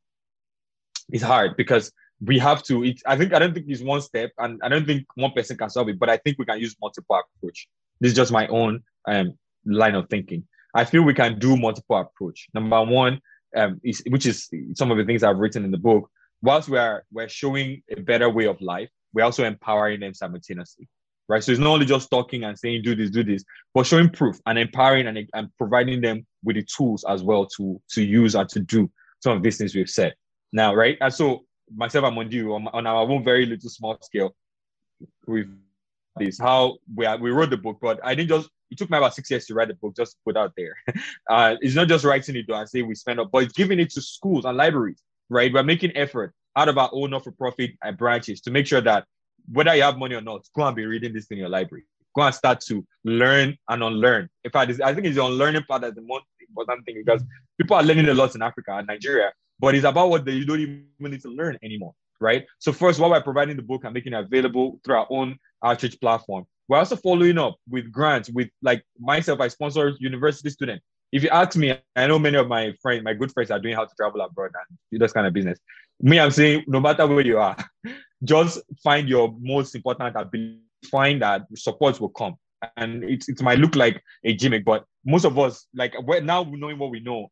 [1.10, 2.84] It's hard because we have to.
[2.84, 5.58] It, I think I don't think it's one step, and I don't think one person
[5.58, 6.00] can solve it.
[6.00, 7.68] But I think we can use multiple approach.
[8.00, 10.48] This is just my own um, line of thinking.
[10.76, 12.48] I feel we can do multiple approach.
[12.54, 13.20] Number one,
[13.56, 16.10] um, is which is some of the things I've written in the book.
[16.42, 20.88] Whilst we are we're showing a better way of life, we're also empowering them simultaneously,
[21.30, 21.44] right?
[21.44, 24.40] So it's not only just talking and saying do this, do this, but showing proof
[24.46, 28.50] and empowering and, and providing them with the tools as well to to use and
[28.50, 28.90] to do
[29.22, 30.14] some of these things we've said
[30.52, 30.98] now, right?
[31.00, 34.36] And so myself and Mondiu on, on our own very little small scale,
[35.28, 35.50] we've
[36.18, 38.98] this how we are, we wrote the book, but I didn't just it took me
[38.98, 40.76] about six years to write the book just put out there.
[41.30, 43.80] uh, it's not just writing it down and say we spend up, but it's giving
[43.80, 45.54] it to schools and libraries, right?
[45.54, 49.06] We're making effort out of our own not-for-profit uh, branches to make sure that
[49.52, 51.84] whether you have money or not, go and be reading this in your library.
[52.16, 54.28] Go and start to learn and unlearn.
[54.44, 57.24] In fact, I think it's the unlearning part that's the most important thing because
[57.60, 60.60] people are learning a lot in Africa and Nigeria, but it's about what they don't
[60.60, 62.46] even need to learn anymore, right?
[62.58, 66.00] So first, while we're providing the book and making it available through our own outreach
[66.00, 68.30] platform, we're also following up with grants.
[68.30, 70.84] With like myself, I sponsor university students.
[71.12, 73.76] If you ask me, I know many of my friends, my good friends, are doing
[73.76, 75.60] how to travel abroad and do this kind of business.
[76.02, 77.56] Me, I'm saying no matter where you are,
[78.24, 80.60] just find your most important ability.
[80.92, 82.36] Find that support will come,
[82.76, 86.78] and it, it might look like a gimmick, but most of us, like now knowing
[86.78, 87.30] what we know,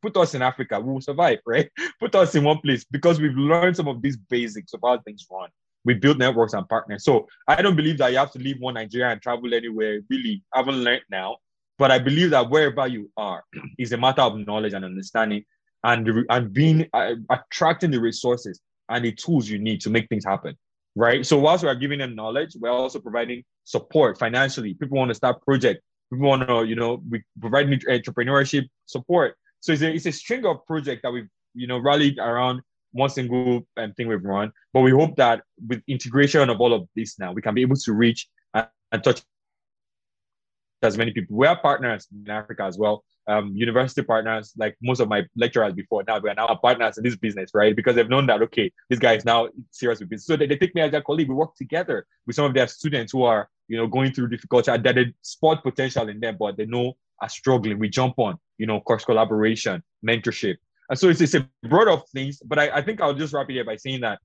[0.00, 1.70] put us in Africa, we will survive, right?
[2.00, 5.26] Put us in one place because we've learned some of these basics of how things
[5.30, 5.48] run.
[5.84, 7.04] We build networks and partners.
[7.04, 10.00] So I don't believe that you have to leave one Nigeria and travel anywhere.
[10.08, 11.36] Really, I haven't learned now.
[11.78, 13.42] But I believe that wherever you are
[13.78, 15.44] is a matter of knowledge and understanding
[15.82, 20.24] and, and being uh, attracting the resources and the tools you need to make things
[20.24, 20.56] happen.
[20.94, 21.24] Right.
[21.24, 24.74] So whilst we're giving them knowledge, we're also providing support financially.
[24.74, 25.82] People want to start project.
[26.12, 30.44] People want to, you know, we provide entrepreneurship support so it's a, it's a string
[30.44, 32.60] of projects that we've you know rallied around
[32.92, 34.52] one single um, thing we've run.
[34.72, 37.76] But we hope that with integration of all of this now, we can be able
[37.76, 39.22] to reach and, and touch
[40.82, 41.36] as many people.
[41.36, 43.04] We are partners in Africa as well.
[43.28, 47.04] Um, university partners, like most of my lecturers before now, we are now partners in
[47.04, 47.74] this business, right?
[47.74, 50.26] Because they've known that okay, this guy is now serious with business.
[50.26, 51.28] So they, they take me as their colleague.
[51.28, 54.72] We work together with some of their students who are, you know, going through difficulty
[54.76, 57.78] that they spot potential in them, but they know are struggling.
[57.78, 60.56] We jump on, you know, course collaboration, mentorship.
[60.88, 63.48] And so it's, it's a broad of things, but I, I think I'll just wrap
[63.48, 64.18] it here by saying that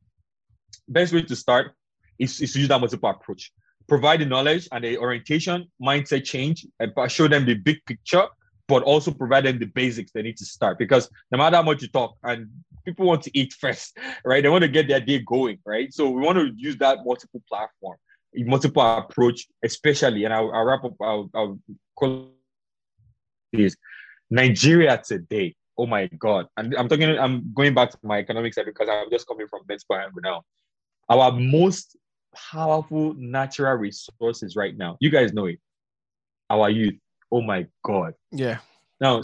[0.88, 1.74] best way to start
[2.20, 3.52] is, is to use that multiple approach.
[3.88, 8.28] Provide the knowledge and the orientation, mindset change, and show them the big picture,
[8.68, 10.78] but also provide them the basics they need to start.
[10.78, 12.50] Because no matter how much you talk, and
[12.86, 14.44] people want to eat first, right?
[14.44, 15.94] They want to get their day going, right?
[15.94, 17.98] So we want to use that multiple platform,
[18.36, 20.26] multiple approach, especially.
[20.26, 20.94] And I'll, I'll wrap up.
[21.02, 21.60] I'll, I'll
[21.96, 22.32] call
[23.54, 23.78] is
[24.30, 25.56] Nigeria today.
[25.78, 26.48] Oh my God.
[26.58, 29.62] And I'm talking, I'm going back to my economic side because I'm just coming from
[29.66, 30.42] Benspire now.
[31.10, 31.96] Our most
[32.36, 35.60] powerful natural resources right now, you guys know it.
[36.50, 36.96] Our youth.
[37.32, 38.14] Oh my God.
[38.32, 38.60] Yeah.
[39.00, 39.22] Now,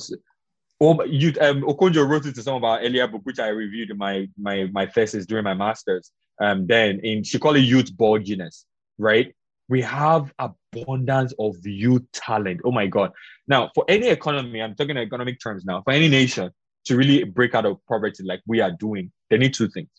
[0.81, 3.91] oh, youth, um, Okonjo wrote it to some of our earlier book, which I reviewed
[3.91, 6.11] in my my my thesis during my master's.
[6.41, 8.65] Um, then in she called it youth bulginess,
[8.97, 9.33] right?
[9.69, 12.62] We have abundance of youth talent.
[12.65, 13.12] Oh my God.
[13.47, 16.52] Now, for any economy, I'm talking economic terms now, for any nation
[16.86, 19.89] to really break out of poverty like we are doing, they need two things.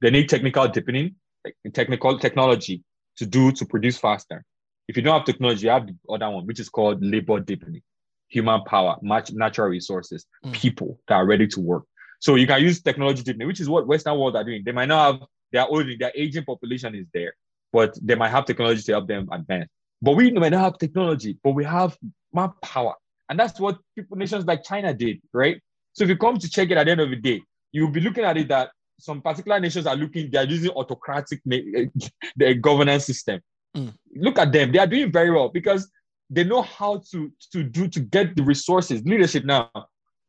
[0.00, 2.82] They need technical deepening, like technical technology
[3.16, 4.44] to do to produce faster.
[4.88, 7.82] If you don't have technology, you have the other one, which is called labor deepening,
[8.28, 10.52] human power, much natural resources, mm.
[10.52, 11.84] people that are ready to work.
[12.20, 14.62] So you can use technology deepening, which is what Western world are doing.
[14.64, 15.22] They might not have
[15.52, 17.34] their old, their aging population is there
[17.74, 19.68] but they might have technology to help them advance.
[20.00, 21.98] But we might not have technology, but we have
[22.32, 22.94] manpower.
[23.28, 25.60] And that's what people, nations like China did, right?
[25.92, 28.00] So if you come to check it at the end of the day, you'll be
[28.00, 33.40] looking at it that some particular nations are looking, they're using autocratic the governance system.
[33.76, 33.92] Mm.
[34.14, 35.90] Look at them, they are doing very well because
[36.30, 39.68] they know how to, to do to get the resources, leadership now.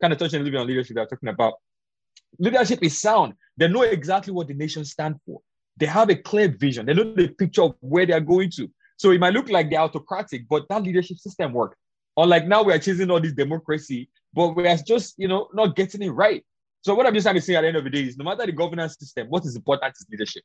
[0.01, 1.53] kind of touching a little bit on leadership, they're talking about
[2.39, 3.33] leadership is sound.
[3.55, 5.41] They know exactly what the nation stand for.
[5.77, 6.85] They have a clear vision.
[6.85, 8.69] They know the picture of where they're going to.
[8.97, 11.77] So it might look like they're autocratic, but that leadership system works.
[12.17, 15.75] Unlike now, we are chasing all this democracy, but we are just, you know, not
[15.75, 16.43] getting it right.
[16.81, 18.23] So what I'm just trying to say at the end of the day is no
[18.23, 20.43] matter the governance system, what is important is leadership.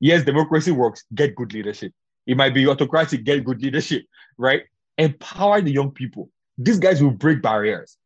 [0.00, 1.92] Yes, democracy works, get good leadership.
[2.26, 4.04] It might be autocratic, get good leadership,
[4.36, 4.62] right?
[4.98, 6.30] Empower the young people.
[6.58, 7.98] These guys will break barriers.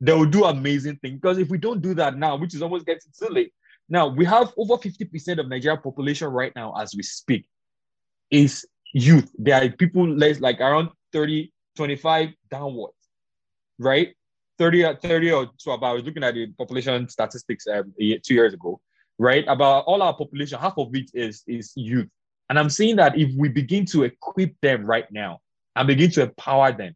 [0.00, 1.20] They will do amazing things.
[1.20, 3.52] Because if we don't do that now, which is almost getting too late,
[3.88, 7.46] now we have over 50% of Nigeria population right now as we speak
[8.30, 9.30] is youth.
[9.38, 12.94] There are people less like around 30, 25 downwards,
[13.78, 14.14] right?
[14.58, 18.54] 30, 30 or so about, I was looking at the population statistics um, two years
[18.54, 18.80] ago,
[19.18, 19.44] right?
[19.48, 22.08] About all our population, half of it is, is youth.
[22.48, 25.40] And I'm saying that if we begin to equip them right now
[25.74, 26.94] and begin to empower them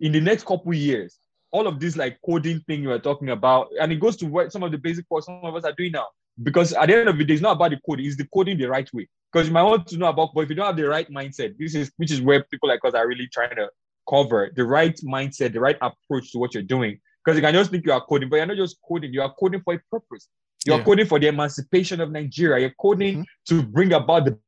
[0.00, 1.19] in the next couple years,
[1.52, 4.52] all of this like coding thing you are talking about, and it goes to what
[4.52, 6.06] some of the basic what some of us are doing now.
[6.42, 8.56] Because at the end of the day, it's not about the coding, it's the coding
[8.56, 9.08] the right way.
[9.32, 11.56] Because you might want to know about, but if you don't have the right mindset,
[11.58, 13.68] this is which is where people like us are really trying to
[14.08, 16.98] cover the right mindset, the right approach to what you're doing.
[17.24, 19.34] Because you can just think you are coding, but you're not just coding, you are
[19.38, 20.28] coding for a purpose.
[20.66, 20.84] You're yeah.
[20.84, 22.60] coding for the emancipation of Nigeria.
[22.60, 23.56] You're coding mm-hmm.
[23.56, 24.38] to bring about the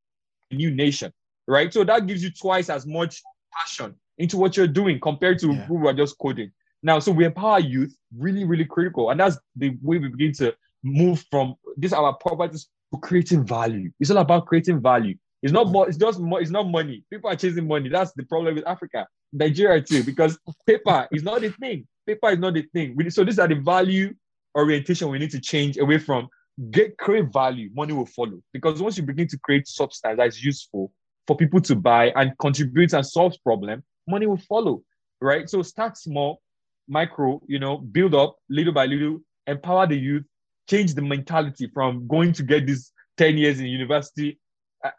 [0.51, 1.13] new nation,
[1.47, 1.73] right?
[1.73, 5.65] So that gives you twice as much passion into what you're doing compared to yeah.
[5.65, 6.51] who are just coding.
[6.83, 9.11] Now, so we empower youth, really, really critical.
[9.11, 13.91] And that's the way we begin to move from this our properties to creating value.
[14.01, 15.17] It's all about creating value.
[15.43, 17.05] It's not more, it's just more, it's not money.
[17.11, 17.89] People are chasing money.
[17.89, 21.87] That's the problem with Africa, Nigeria too, because paper is not the thing.
[22.07, 22.95] Paper is not the thing.
[22.97, 24.15] We, so these are the value
[24.57, 26.29] orientation we need to change away from.
[26.71, 28.41] Get create value, money will follow.
[28.53, 30.93] Because once you begin to create substance that is useful
[31.27, 34.83] for people to buy and contribute and solve problem, money will follow.
[35.21, 35.49] Right.
[35.49, 36.42] So start small,
[36.89, 40.25] micro, you know, build up little by little, empower the youth,
[40.69, 44.39] change the mentality from going to get this 10 years in university.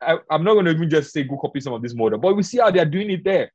[0.01, 2.35] I, am not going to even just say go copy some of this model, but
[2.35, 3.51] we see how they're doing it there.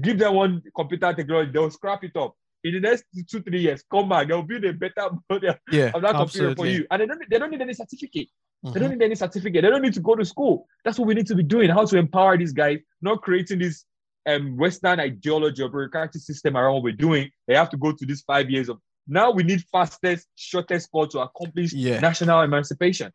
[0.00, 2.34] Give them one computer technology, they'll scrap it up.
[2.64, 6.02] In the next two, three years, come back, they'll build a better model yeah, of
[6.02, 6.86] that computer for you.
[6.90, 8.28] And they don't, they don't need any certificate.
[8.64, 8.72] Mm-hmm.
[8.72, 8.98] They don't mm-hmm.
[8.98, 9.62] need any certificate.
[9.62, 10.66] They don't need to go to school.
[10.84, 11.68] That's what we need to be doing.
[11.68, 13.84] How to empower these guys, not creating this
[14.26, 17.30] um, Western ideology or bureaucratic system around what we're doing.
[17.46, 21.06] They have to go to these five years of now we need fastest, shortest call
[21.08, 22.00] to accomplish yeah.
[22.00, 23.10] national emancipation.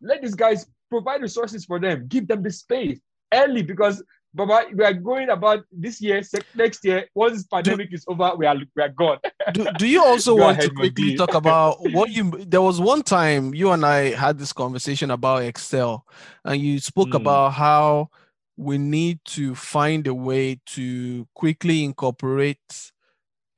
[0.00, 3.00] Let these guys provide resources for them, give them the space
[3.32, 4.02] early because
[4.34, 6.22] Baba, we are going about this year,
[6.54, 7.06] next year.
[7.14, 9.18] Once this pandemic do, is over, we are we are gone.
[9.52, 12.30] do, do you also want ahead, to quickly talk about what you?
[12.30, 16.06] There was one time you and I had this conversation about Excel,
[16.46, 17.16] and you spoke mm.
[17.16, 18.08] about how
[18.56, 22.92] we need to find a way to quickly incorporate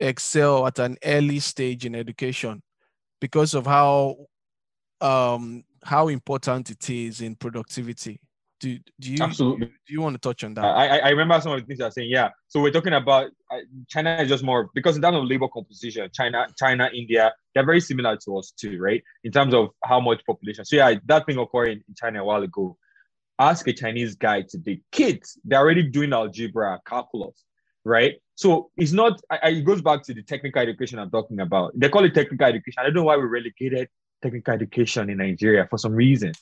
[0.00, 2.62] excel at an early stage in education
[3.20, 4.16] because of how
[5.00, 8.20] um, how important it is in productivity.
[8.60, 10.64] Do, do you absolutely do you want to touch on that?
[10.64, 12.08] I, I remember some of the things you're saying.
[12.10, 15.48] Yeah, so we're talking about uh, China is just more because in terms of labor
[15.48, 19.02] composition, China, China, India, they're very similar to us too, right?
[19.24, 20.64] In terms of how much population.
[20.64, 22.76] So yeah, that thing occurred in China a while ago.
[23.38, 27.44] Ask a Chinese guy today, kids, they're already doing algebra, calculus,
[27.84, 28.14] right?
[28.36, 31.72] So it's not, I, it goes back to the technical education I'm talking about.
[31.76, 32.76] They call it technical education.
[32.78, 33.88] I don't know why we relegated
[34.22, 36.32] technical education in Nigeria for some reason.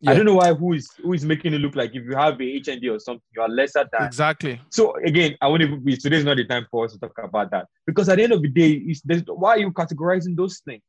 [0.00, 0.12] Yeah.
[0.12, 2.34] I don't know why who is who is making it look like if you have
[2.34, 4.58] a HND or something, you are lesser than exactly.
[4.70, 7.50] So again, I want to be today's not the time for us to talk about
[7.50, 10.82] that because at the end of the day, is why are you categorizing those things?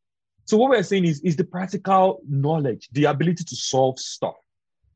[0.45, 4.35] So what we're saying is is the practical knowledge, the ability to solve stuff.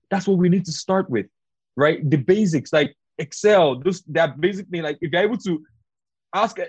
[0.10, 1.28] That's what we need to start with,
[1.76, 2.08] right?
[2.10, 5.64] The basics, like Excel, those they're basically like if you're able to
[6.34, 6.66] ask eh,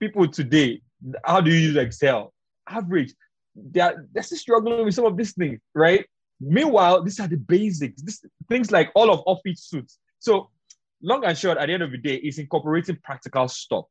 [0.00, 0.80] people today,
[1.24, 2.32] how do you use Excel?
[2.68, 3.14] Average,
[3.54, 6.06] they're, they're still struggling with some of these things, right?
[6.40, 8.00] Meanwhile, these are the basics.
[8.02, 9.98] This, things like all of office suits.
[10.18, 10.50] So,
[11.02, 13.84] long and short, at the end of the day, is incorporating practical stuff.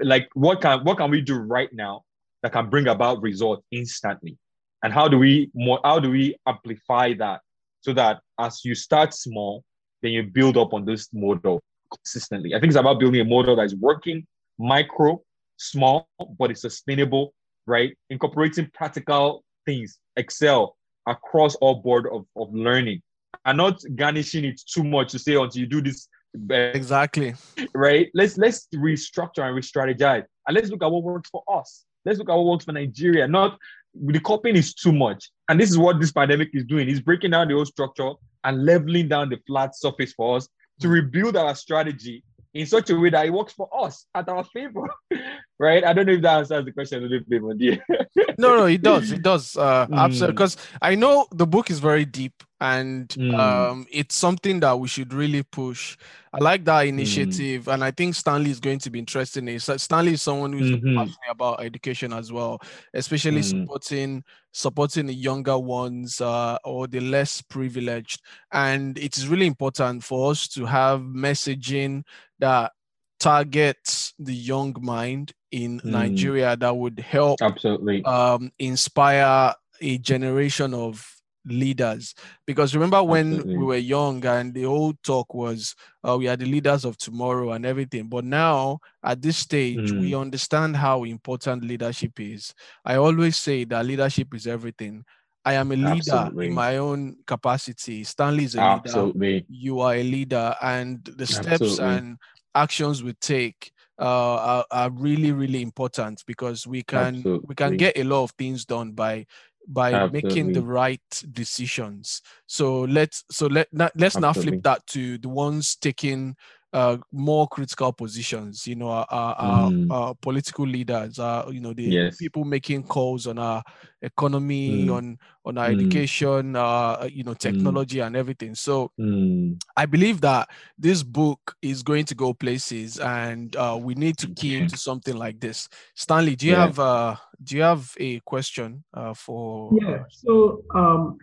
[0.00, 2.02] Like what can what can we do right now
[2.42, 4.38] that can bring about results instantly?
[4.82, 7.40] And how do we more how do we amplify that
[7.80, 9.64] so that as you start small,
[10.02, 12.54] then you build up on this model consistently.
[12.54, 14.26] I think it's about building a model that is working,
[14.58, 15.22] micro,
[15.56, 17.34] small, but it's sustainable,
[17.66, 17.96] right?
[18.10, 23.02] Incorporating practical things, Excel across all board of, of learning.
[23.44, 26.08] And not garnishing it too much to say until you do this
[26.50, 27.34] uh, exactly.
[27.74, 28.08] right?
[28.14, 30.24] Let's let's restructure and re-strategize.
[30.46, 31.84] And let's look at what works for us.
[32.04, 33.26] Let's look at what works for nigeria.
[33.28, 33.58] Not
[33.94, 35.30] the copying is too much.
[35.48, 36.88] And this is what this pandemic is doing.
[36.88, 38.12] It's breaking down the whole structure
[38.44, 40.48] and leveling down the flat surface for us
[40.80, 42.24] to rebuild our strategy
[42.54, 44.88] in such a way that it works for us at our favor.
[45.58, 45.84] right?
[45.84, 48.82] I don't know if that answers the question a little bit, but no, no, it
[48.82, 49.12] does.
[49.12, 49.56] It does.
[49.56, 49.96] Uh, mm.
[49.96, 50.34] Absolutely.
[50.34, 53.36] Because I know the book is very deep and mm.
[53.36, 55.96] um, it's something that we should really push.
[56.32, 57.74] I like that initiative, mm.
[57.74, 59.60] and I think Stanley is going to be interested in it.
[59.62, 60.96] Stanley is someone who's mm-hmm.
[60.96, 62.60] passionate about education as well,
[62.94, 63.44] especially mm.
[63.44, 68.20] supporting supporting the younger ones uh, or the less privileged.
[68.52, 72.04] And it is really important for us to have messaging
[72.38, 72.70] that
[73.18, 75.84] targets the young mind in mm.
[75.84, 82.14] Nigeria that would help absolutely um, inspire a generation of leaders
[82.46, 83.56] because remember when Absolutely.
[83.56, 85.74] we were young and the old talk was
[86.06, 90.00] uh, we are the leaders of tomorrow and everything but now at this stage mm.
[90.00, 95.04] we understand how important leadership is i always say that leadership is everything
[95.44, 96.46] i am a leader Absolutely.
[96.46, 99.32] in my own capacity stanley is a Absolutely.
[99.32, 102.16] leader you are a leader and the steps and
[102.54, 107.46] actions we take uh, are, are, really really important because we can Absolutely.
[107.46, 109.26] we can get a lot of things done by
[109.68, 110.28] by Absolutely.
[110.28, 112.22] making the right decisions.
[112.46, 114.20] So let's so let let's Absolutely.
[114.20, 116.36] now flip that to the ones taking
[116.72, 118.66] uh, more critical positions.
[118.66, 119.90] You know, our, our, mm.
[119.90, 122.16] our, our political leaders, are you know the yes.
[122.16, 123.62] people making calls on our
[124.00, 124.94] economy, mm.
[124.94, 125.74] on on our mm.
[125.74, 127.38] education, uh, you know, mm.
[127.38, 128.54] technology and everything.
[128.54, 129.60] So mm.
[129.76, 130.48] I believe that
[130.78, 135.16] this book is going to go places, and uh, we need to key into something
[135.16, 135.68] like this.
[135.94, 136.66] Stanley, do you yeah.
[136.66, 139.70] have uh, do you have a question uh, for?
[139.80, 140.04] Yeah.
[140.10, 141.18] So um,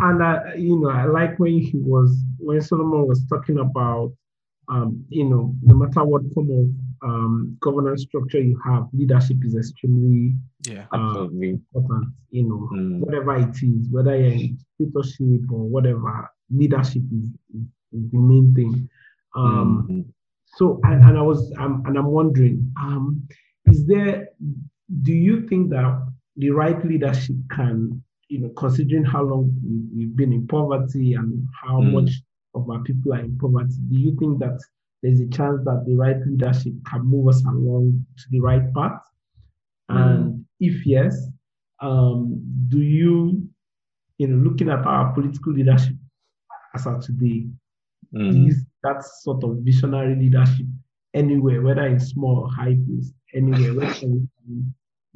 [0.00, 4.12] and I, you know, I like when he was when Solomon was talking about
[4.68, 9.56] um, you know, no matter what form of um, governance structure you have, leadership is
[9.56, 10.34] extremely
[10.66, 12.12] yeah, uh, important.
[12.30, 12.98] You know, mm.
[13.00, 18.54] whatever it is, whether you're in leadership or whatever, leadership is, is, is the main
[18.54, 18.88] thing.
[19.34, 20.04] Um, mm.
[20.56, 23.26] So, and, and I was, um, and I'm wondering, um,
[23.66, 24.28] is there,
[25.02, 29.52] do you think that the right leadership can, you know, considering how long
[29.94, 31.92] we've been in poverty and how mm.
[31.92, 32.10] much
[32.54, 34.58] of our people are in poverty, do you think that
[35.02, 39.00] there's a chance that the right leadership can move us along to the right path?
[39.90, 39.96] Mm.
[39.96, 41.16] And if yes,
[41.80, 43.46] um, do you,
[44.18, 45.96] you know, looking at our political leadership
[46.74, 47.46] as of today,
[48.14, 48.48] mm.
[48.48, 50.66] is that sort of visionary leadership
[51.14, 54.62] anywhere, whether in small or high place, anywhere, where can we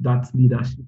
[0.03, 0.85] that leadership?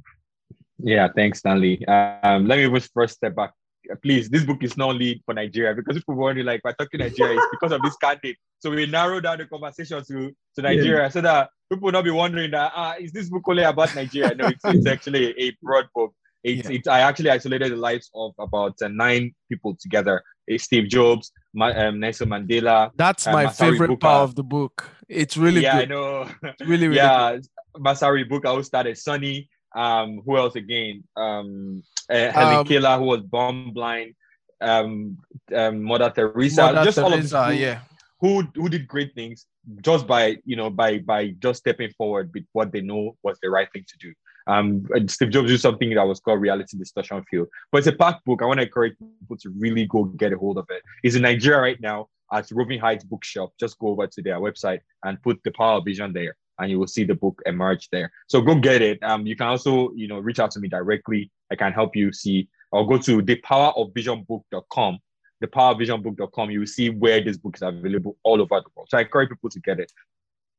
[0.78, 1.86] Yeah, thanks, Stanley.
[1.88, 3.54] Um, let me first step back
[4.02, 7.38] please, this book is not only for Nigeria because people were like, we're talking Nigeria,
[7.38, 8.38] it's because of this candidate.
[8.60, 11.10] So we narrow down the conversation to, to Nigeria yeah.
[11.10, 14.34] so that people will not be wondering that, ah, is this book only about Nigeria?
[14.36, 16.14] No, it's, it's actually a broad book.
[16.44, 16.76] It's, yeah.
[16.78, 20.24] it, I actually isolated the lives of about uh, nine people together.
[20.48, 22.92] It's Steve Jobs, Ma, um, Nelson Mandela.
[22.96, 24.00] That's uh, my Masaru favorite Buka.
[24.00, 24.88] part of the book.
[25.10, 25.92] It's really yeah, good.
[25.92, 26.30] I know.
[26.44, 27.34] It's really, really yeah.
[27.34, 27.48] Good.
[27.80, 29.48] Masaru Ibuka who started Sony.
[29.76, 31.04] Um, who else again?
[31.18, 34.16] Um, uh, Helen um, Keller, who was born blind,
[34.62, 35.18] um,
[35.54, 37.80] um, Mother Teresa, Mother just Teresa, all of who, yeah,
[38.22, 39.46] who who did great things
[39.82, 43.50] just by you know by by just stepping forward with what they know was the
[43.50, 44.14] right thing to do.
[44.48, 48.24] Um, Steve Jobs did something that was called reality distortion field, but it's a packed
[48.26, 48.42] book.
[48.42, 50.84] I want to encourage people to really go get a hold of it.
[51.04, 53.54] It's in Nigeria right now at Roving Heights Bookshop.
[53.60, 56.80] Just go over to their website and put the Power of Vision there and you
[56.80, 58.12] will see the book emerge there.
[58.28, 59.02] So go get it.
[59.04, 61.32] Um, you can also, you know, reach out to me directly.
[61.52, 65.00] I can help you see, or go to thepowerofvisionbook.com.
[65.44, 66.52] Thepowerofvisionbook.com.
[66.52, 68.90] You will see where this book is available all over the world.
[68.90, 69.92] So I encourage people to get it.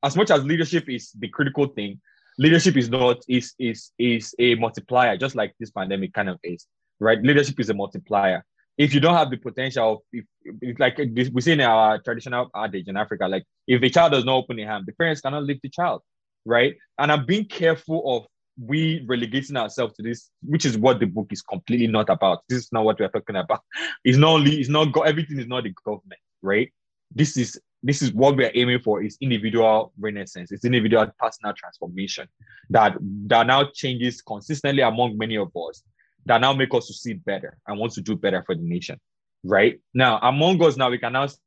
[0.03, 2.01] As much as leadership is the critical thing,
[2.39, 6.67] leadership is not is is is a multiplier, just like this pandemic kind of is.
[7.01, 7.21] Right?
[7.23, 8.45] Leadership is a multiplier
[8.79, 10.24] if you don't have the potential, if,
[10.61, 14.24] if like we see in our traditional adage in Africa, like if a child does
[14.24, 16.03] not open a hand, the parents cannot lift the child,
[16.45, 16.77] right?
[16.99, 18.27] And I'm being careful of
[18.59, 22.43] we relegating ourselves to this, which is what the book is completely not about.
[22.49, 23.61] This is not what we're talking about.
[24.05, 26.70] It's not only, it's not everything is not the government, right?
[27.14, 32.27] This is this is what we're aiming for is individual renaissance, it's individual personal transformation
[32.70, 32.97] that
[33.27, 35.83] that now changes consistently among many of us
[36.27, 39.01] that now make us to see better and want to do better for the nation.
[39.45, 41.39] Right now, among us now, we can now see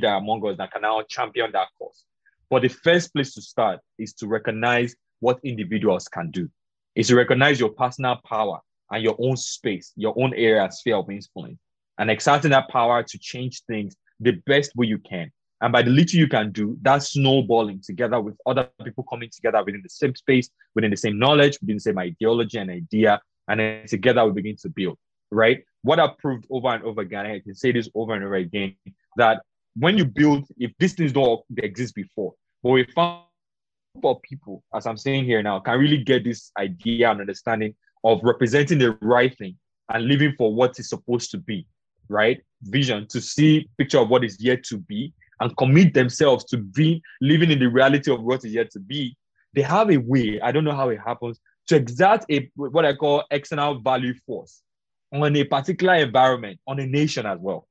[0.00, 2.04] that among us that can now champion that cause.
[2.48, 6.48] But the first place to start is to recognize what individuals can do.
[6.94, 11.10] Is to recognize your personal power and your own space, your own area, sphere of
[11.10, 11.58] influence,
[11.98, 15.30] and exerting that power to change things the best way you can.
[15.60, 19.62] And by the little you can do, that's snowballing together with other people coming together
[19.64, 23.60] within the same space, within the same knowledge, within the same ideology and idea, and
[23.60, 24.98] then together we begin to build,
[25.30, 25.62] right?
[25.82, 28.74] What I've proved over and over again, I can say this over and over again,
[29.16, 29.42] that
[29.76, 33.22] when you build, if these things don't exist before, but we found
[34.22, 37.74] people, as I'm saying here now, can really get this idea and understanding
[38.04, 39.56] of representing the right thing
[39.92, 41.66] and living for what is supposed to be,
[42.08, 42.40] right?
[42.62, 47.02] Vision to see picture of what is yet to be and commit themselves to be
[47.20, 49.16] living in the reality of what is yet to be.
[49.54, 52.94] They have a way, I don't know how it happens, to exert a what I
[52.94, 54.62] call external value force
[55.12, 57.66] on a particular environment, on a nation as well.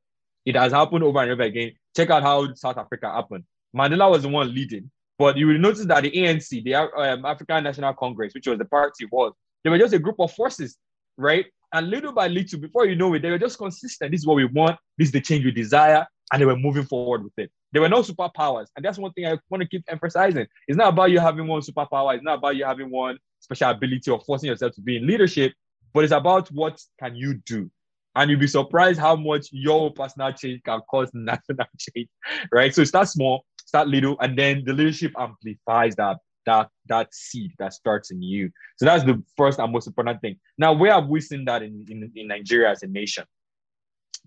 [0.45, 1.73] It has happened over and over again.
[1.95, 3.43] Check out how South Africa happened.
[3.75, 7.63] Mandela was the one leading, but you will notice that the ANC, the um, African
[7.63, 9.33] National Congress, which was the party, was
[9.63, 10.77] they were just a group of forces,
[11.17, 11.45] right?
[11.73, 14.11] And little by little, before you know it, they were just consistent.
[14.11, 14.77] This is what we want.
[14.97, 17.51] This is the change we desire, and they were moving forward with it.
[17.73, 20.47] There were no superpowers, and that's one thing I want to keep emphasizing.
[20.67, 22.15] It's not about you having one superpower.
[22.15, 25.53] It's not about you having one special ability or forcing yourself to be in leadership,
[25.93, 27.69] but it's about what can you do.
[28.15, 32.07] And you'll be surprised how much your personal change can cause national change,
[32.51, 32.73] right?
[32.73, 37.73] So start small, start little, and then the leadership amplifies that that that seed that
[37.73, 38.51] starts in you.
[38.77, 40.37] So that's the first and most important thing.
[40.57, 43.25] Now, where have we seen that in, in, in Nigeria as a nation?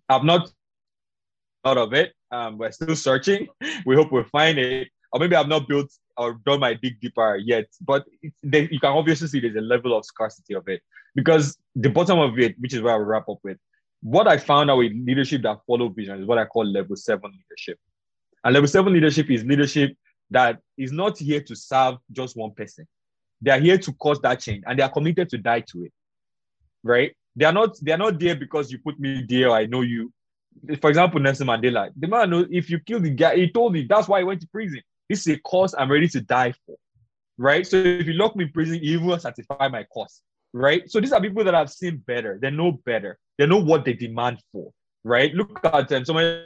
[0.09, 0.51] I've not
[1.65, 2.13] out of it.
[2.31, 3.49] Um, we're still searching.
[3.87, 4.89] We hope we'll find it.
[5.13, 7.67] Or maybe I've not built or done my dig deeper yet.
[7.81, 8.05] But
[8.43, 10.83] they, you can obviously see there's a level of scarcity of it.
[11.15, 13.59] Because the bottom of it, which is where I wrap up with,
[14.03, 17.31] what I found out with leadership that follow vision is what I call level seven
[17.31, 17.79] leadership.
[18.45, 19.97] And level seven leadership is leadership
[20.31, 22.87] that is not here to serve just one person.
[23.41, 25.93] They are here to cause that change and they are committed to die to it.
[26.83, 27.15] Right?
[27.35, 29.83] They are not they are not there because you put me there or I know
[29.83, 30.13] you.
[30.81, 34.09] For example, Nelson Mandela, the man if you kill the guy, he told me that's
[34.09, 34.81] why he went to prison.
[35.09, 36.77] This is a cause I'm ready to die for.
[37.37, 37.67] Right?
[37.67, 40.23] So if you lock me in prison, you will satisfy my cause.
[40.53, 40.91] Right?
[40.91, 43.93] So these are people that I've seen better, they know better, they know what they
[43.93, 44.71] demand for.
[45.05, 45.33] Right?
[45.35, 46.05] Look at them.
[46.05, 46.45] Someone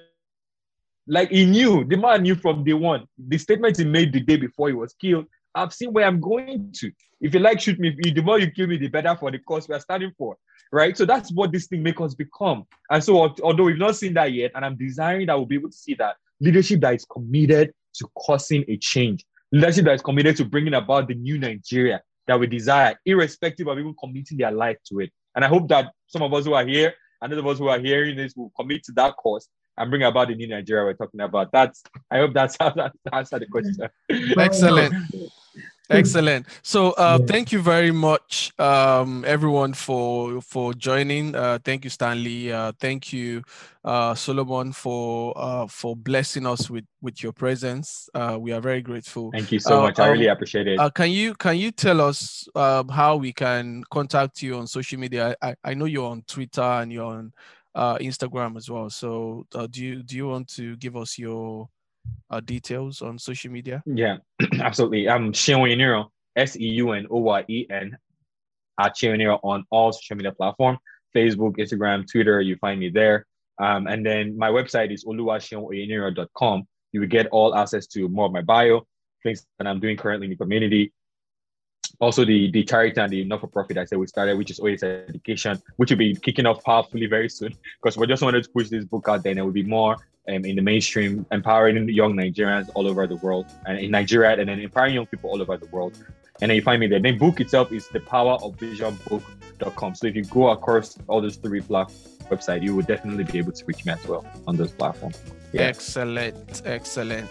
[1.07, 3.07] like he knew, the man knew from day one.
[3.19, 6.73] The statement he made the day before he was killed, I've seen where I'm going
[6.77, 6.93] to.
[7.21, 7.97] If you like, shoot me.
[8.03, 10.37] The more you kill me, the better for the cause we are standing for.
[10.73, 10.97] Right.
[10.97, 12.65] So that's what this thing makes us become.
[12.91, 15.71] And so, although we've not seen that yet, and I'm desiring that we'll be able
[15.71, 20.37] to see that leadership that is committed to causing a change, leadership that is committed
[20.37, 24.77] to bringing about the new Nigeria that we desire, irrespective of even committing their life
[24.89, 25.11] to it.
[25.35, 27.69] And I hope that some of us who are here and those of us who
[27.69, 30.95] are hearing this will commit to that cause and bring about the new Nigeria we're
[30.95, 31.51] talking about.
[31.53, 33.89] That's I hope that's how that answered the question.
[34.39, 34.95] Excellent.
[35.91, 36.47] Excellent.
[36.63, 37.27] So, uh, yeah.
[37.27, 41.35] thank you very much, um, everyone, for for joining.
[41.35, 42.53] Uh, thank you, Stanley.
[42.53, 43.43] Uh, thank you,
[43.85, 48.09] uh, Solomon, for uh, for blessing us with with your presence.
[48.15, 49.31] Uh, we are very grateful.
[49.33, 49.99] Thank you so much.
[49.99, 50.95] I really um, appreciate it.
[50.95, 55.37] can you can you tell us um, how we can contact you on social media?
[55.43, 57.33] I, I know you're on Twitter and you're on
[57.75, 58.91] uh, Instagram as well.
[58.91, 61.69] So uh, do you do you want to give us your
[62.31, 63.83] uh, details on social media?
[63.87, 64.19] Yeah,
[64.61, 65.09] absolutely.
[65.09, 67.97] I'm Oyeniran, S E U N O Y E N,
[68.81, 70.79] at Seun on all social media platforms
[71.15, 72.41] Facebook, Instagram, Twitter.
[72.41, 73.27] You find me there.
[73.59, 76.67] Um, and then my website is oluwaseunoyeniran.com.
[76.93, 78.87] You will get all access to more of my bio,
[79.23, 80.93] things that I'm doing currently in the community,
[82.01, 85.61] also the the charity and the not-for-profit I said we started, which is always education,
[85.77, 88.85] which will be kicking off powerfully very soon because we just wanted to push this
[88.85, 89.97] book out there and it will be more
[90.29, 94.49] um, in the mainstream, empowering young Nigerians all over the world and in Nigeria and
[94.49, 95.97] then empowering young people all over the world.
[96.41, 97.01] And then you find me there.
[97.01, 99.95] The book itself is the power of vision book.com.
[99.95, 103.53] So if you go across all those three platforms website, you will definitely be able
[103.53, 105.19] to reach me as well on those platforms.
[105.53, 105.63] Yeah.
[105.63, 107.29] Excellent, excellent.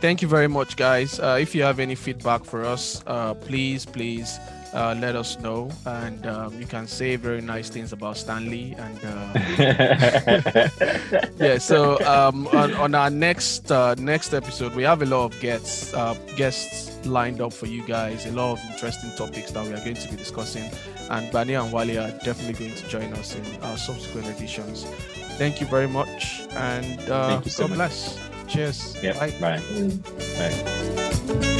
[0.00, 1.20] Thank you very much, guys.
[1.20, 4.40] Uh, if you have any feedback for us, uh, please, please
[4.72, 8.76] uh, let us know, and um, you can say very nice things about Stanley.
[8.78, 10.68] And uh,
[11.38, 15.40] yeah, so um, on, on, our next uh, next episode, we have a lot of
[15.40, 18.26] guests uh, guests lined up for you guys.
[18.26, 20.70] A lot of interesting topics that we are going to be discussing,
[21.10, 24.84] and Bani and Wale are definitely going to join us in our subsequent editions.
[25.36, 27.76] Thank you very much, and uh, so God much.
[27.76, 28.30] bless.
[28.46, 28.96] Cheers.
[29.02, 29.18] Yep.
[29.18, 29.30] Bye.
[29.40, 29.62] Bye.
[30.38, 31.56] Bye.